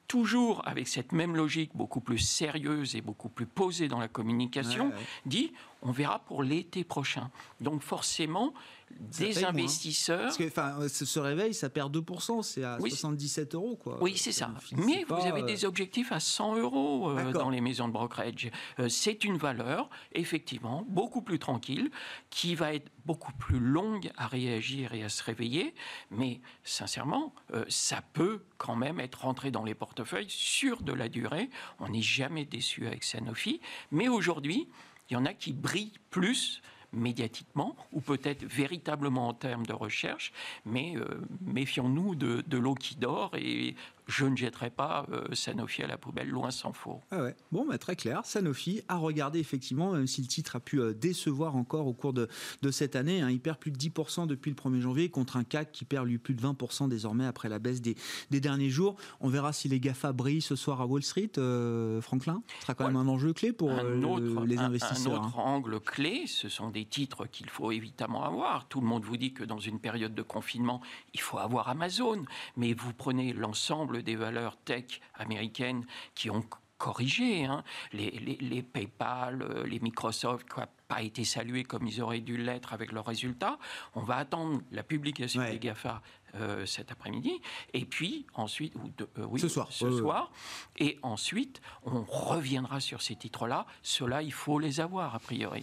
toujours 0.08 0.66
avec 0.68 0.88
cette 0.88 1.12
même 1.12 1.36
logique 1.36 1.70
beaucoup 1.74 2.00
plus 2.00 2.18
sérieuse 2.18 2.96
et 2.96 3.00
beaucoup 3.00 3.28
plus 3.28 3.46
posée 3.46 3.88
dans 3.88 3.98
la 3.98 4.08
communication, 4.08 4.86
Ouais, 4.88 4.92
ouais. 4.94 5.00
dit 5.26 5.52
on 5.82 5.90
verra 5.90 6.20
pour 6.20 6.42
l'été 6.42 6.84
prochain. 6.84 7.30
Donc 7.60 7.82
forcément, 7.82 8.52
des 9.00 9.40
moins. 9.40 9.48
investisseurs... 9.50 10.22
Parce 10.22 10.36
que 10.36 10.46
enfin, 10.46 10.76
euh, 10.80 10.88
ce, 10.88 11.18
réveil, 11.18 11.54
ça 11.54 11.68
perd 11.68 11.96
2%, 11.96 12.42
c'est 12.42 12.64
à 12.64 12.78
Oui. 12.80 12.90
77 12.90 13.54
euros. 13.54 13.76
Quoi. 13.76 13.98
Oui, 14.00 14.16
c'est 14.16 14.32
ça. 14.32 14.46
Sanofi, 14.46 14.74
Mais 14.76 15.04
vous 15.08 15.26
avez 15.26 15.42
euh, 15.42 15.46
des 15.46 15.64
objectifs 15.64 16.12
à 16.12 16.20
100 16.20 16.56
euros 16.56 17.10
euh, 17.10 17.32
dans 17.32 17.50
les 17.50 17.60
maisons 17.60 17.88
de 17.88 17.92
brokerage. 17.92 18.50
Euh, 18.78 18.88
c'est 18.88 19.24
une 19.24 19.36
valeur, 19.36 19.88
effectivement, 20.12 20.84
beaucoup 20.88 21.22
plus 21.22 21.38
tranquille, 21.38 21.90
qui 22.30 22.54
va 22.54 22.74
être 22.74 22.90
beaucoup 23.04 23.32
plus 23.32 23.58
longue 23.58 24.10
à 24.16 24.26
réagir 24.26 24.94
et 24.94 25.02
à 25.02 25.08
se 25.08 25.22
réveiller. 25.22 25.74
Mais 26.10 26.40
sincèrement, 26.64 27.34
euh, 27.54 27.64
ça 27.68 28.02
peut 28.12 28.44
quand 28.58 28.76
même 28.76 29.00
être 29.00 29.22
rentré 29.22 29.50
dans 29.50 29.64
les 29.64 29.74
portefeuilles 29.74 30.30
sur 30.30 30.82
de 30.82 30.92
la 30.92 31.08
durée. 31.08 31.50
On 31.80 31.88
n'est 31.88 32.02
jamais 32.02 32.44
déçu 32.44 32.86
avec 32.86 33.04
Sanofi. 33.04 33.60
Mais 33.90 34.08
aujourd'hui, 34.08 34.68
il 35.10 35.14
y 35.14 35.16
en 35.16 35.24
a 35.26 35.34
qui 35.34 35.52
brillent 35.52 35.98
plus 36.10 36.62
médiatiquement 36.92 37.76
ou 37.92 38.00
peut-être 38.00 38.44
véritablement 38.44 39.28
en 39.28 39.34
termes 39.34 39.66
de 39.66 39.72
recherche, 39.72 40.32
mais 40.66 40.94
euh, 40.96 41.04
méfions-nous 41.40 42.14
de, 42.14 42.42
de 42.46 42.58
l'eau 42.58 42.74
qui 42.74 42.96
dort 42.96 43.30
et 43.34 43.74
je 44.08 44.24
ne 44.26 44.36
jetterai 44.36 44.70
pas 44.70 45.06
euh, 45.12 45.32
Sanofi 45.34 45.82
à 45.82 45.86
la 45.86 45.96
poubelle, 45.96 46.28
loin 46.28 46.50
s'en 46.50 46.72
faut. 46.72 47.00
Ah 47.10 47.22
ouais. 47.22 47.36
Bon, 47.52 47.64
bah, 47.66 47.78
très 47.78 47.96
clair. 47.96 48.20
Sanofi 48.24 48.82
à 48.88 48.96
regarder 48.96 49.38
effectivement, 49.38 49.92
même 49.92 50.06
si 50.06 50.20
le 50.22 50.26
titre 50.26 50.56
a 50.56 50.60
pu 50.60 50.80
euh, 50.80 50.92
décevoir 50.92 51.56
encore 51.56 51.86
au 51.86 51.92
cours 51.92 52.12
de, 52.12 52.28
de 52.62 52.70
cette 52.70 52.96
année. 52.96 53.20
hein. 53.22 53.30
il 53.30 53.40
perd 53.40 53.58
plus 53.58 53.70
de 53.70 53.78
10% 53.78 54.26
depuis 54.26 54.50
le 54.50 54.56
1er 54.56 54.80
janvier 54.80 55.08
contre 55.08 55.36
un 55.36 55.44
CAC 55.44 55.72
qui 55.72 55.84
perd 55.84 56.06
lui 56.06 56.18
plus 56.18 56.34
de 56.34 56.42
20% 56.42 56.88
désormais 56.88 57.26
après 57.26 57.48
la 57.48 57.58
baisse 57.58 57.80
des, 57.80 57.96
des 58.30 58.40
derniers 58.40 58.70
jours. 58.70 58.96
On 59.20 59.28
verra 59.28 59.52
si 59.52 59.68
les 59.68 59.78
GAFA 59.80 60.12
brillent 60.12 60.42
ce 60.42 60.56
soir 60.56 60.80
à 60.80 60.86
Wall 60.86 61.02
Street. 61.02 61.30
euh, 61.38 62.00
Franklin, 62.00 62.42
ce 62.58 62.62
sera 62.62 62.74
quand 62.74 62.86
même 62.86 62.96
un 62.96 63.08
enjeu 63.08 63.32
clé 63.32 63.52
pour 63.52 63.70
autre, 63.70 64.44
les 64.44 64.58
un- 64.58 64.64
investisseurs. 64.64 65.12
Un 65.22 65.26
autre 65.26 65.38
hein. 65.38 65.42
angle 65.44 65.80
clé, 65.80 66.24
ce 66.26 66.48
sont 66.48 66.70
des 66.70 66.84
titres 66.84 67.26
qu'il 67.26 67.48
faut 67.48 67.70
évidemment 67.70 68.24
avoir. 68.24 68.66
Tout 68.68 68.80
le 68.80 68.86
monde 68.86 69.04
vous 69.04 69.16
dit 69.16 69.32
que 69.32 69.44
dans 69.44 69.58
une 69.60 69.78
période 69.78 70.14
de 70.14 70.22
confinement, 70.22 70.80
il 71.14 71.20
faut 71.20 71.38
avoir 71.38 71.68
Amazon. 71.68 72.24
Mais 72.56 72.72
vous 72.74 72.92
prenez 72.92 73.32
l'ensemble 73.32 73.91
des 74.00 74.16
valeurs 74.16 74.56
tech 74.56 75.00
américaines 75.14 75.84
qui 76.14 76.30
ont 76.30 76.44
corrigé, 76.78 77.44
hein, 77.44 77.62
les, 77.92 78.10
les- 78.10 78.38
les 78.40 78.62
PayPal, 78.62 79.42
euh, 79.42 79.64
les 79.66 79.78
Microsoft, 79.78 80.48
n'ont 80.56 80.66
pas 80.88 81.02
été 81.02 81.22
salués 81.22 81.62
comme 81.62 81.86
ils 81.86 82.02
auraient 82.02 82.18
dû 82.20 82.36
l'être 82.36 82.72
avec 82.72 82.90
leurs 82.90 83.06
résultats. 83.06 83.58
On 83.94 84.00
va 84.02 84.16
attendre 84.16 84.60
la 84.72 84.82
publication 84.82 85.42
Ouais. 85.42 85.52
des 85.52 85.58
GAFA 85.60 86.02
euh, 86.34 86.66
cet 86.66 86.90
après-midi. 86.90 87.40
Et 87.72 87.84
puis 87.84 88.26
ensuite, 88.34 88.74
ou 88.76 88.88
de- 88.96 89.08
euh, 89.18 89.26
oui, 89.28 89.38
Ce 89.38 89.46
soir. 89.48 89.68
ce 89.70 89.90
soir. 89.92 90.32
Et 90.78 90.98
ensuite, 91.02 91.60
on 91.84 92.02
reviendra 92.02 92.80
sur 92.80 93.00
ces 93.02 93.14
titres-là. 93.14 93.64
Ceux-là, 93.82 94.22
il 94.22 94.32
faut 94.32 94.58
les 94.58 94.80
avoir, 94.80 95.14
a 95.14 95.18
priori. 95.20 95.62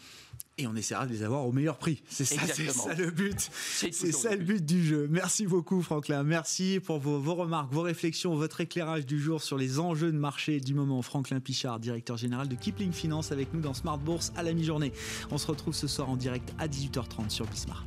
Et 0.60 0.68
on 0.68 0.76
essaiera 0.76 1.06
de 1.06 1.12
les 1.12 1.24
avoir 1.24 1.48
au 1.48 1.54
meilleur 1.54 1.78
prix. 1.78 2.04
C'est 2.10 2.26
ça, 2.26 2.94
le 2.94 3.12
but. 3.12 3.50
C'est 3.54 3.94
ça 3.94 4.36
le 4.36 4.44
but 4.44 4.66
du 4.66 4.86
jeu. 4.86 5.08
Merci 5.10 5.48
beaucoup, 5.48 5.82
Franklin. 5.82 6.24
Merci 6.24 6.82
pour 6.84 7.00
vos, 7.00 7.18
vos 7.18 7.36
remarques, 7.36 7.72
vos 7.72 7.82
réflexions, 7.82 8.36
votre 8.36 8.60
éclairage 8.60 9.06
du 9.06 9.20
jour 9.20 9.42
sur 9.42 9.58
les 9.58 9.80
enjeux 9.80 10.12
de 10.12 10.18
marché 10.18 10.60
du 10.60 10.74
moment. 10.74 11.02
Franklin 11.02 11.40
Pichard, 11.40 11.80
directeur 11.80 12.18
général 12.18 12.50
de 12.50 12.56
Kipling 12.56 12.92
Finance, 12.92 13.32
avec 13.32 13.54
nous 13.54 13.62
dans 13.62 13.74
Smart 13.74 13.98
Bourse 13.98 14.34
à 14.36 14.44
la 14.44 14.54
mi-journée. 14.54 14.92
On 15.32 15.38
se 15.38 15.48
retrouve 15.48 15.74
ce 15.74 15.88
soir 15.88 16.10
en 16.10 16.18
direct 16.18 16.54
à 16.60 16.68
18h30 16.68 17.30
sur 17.30 17.46
Bismart. 17.46 17.86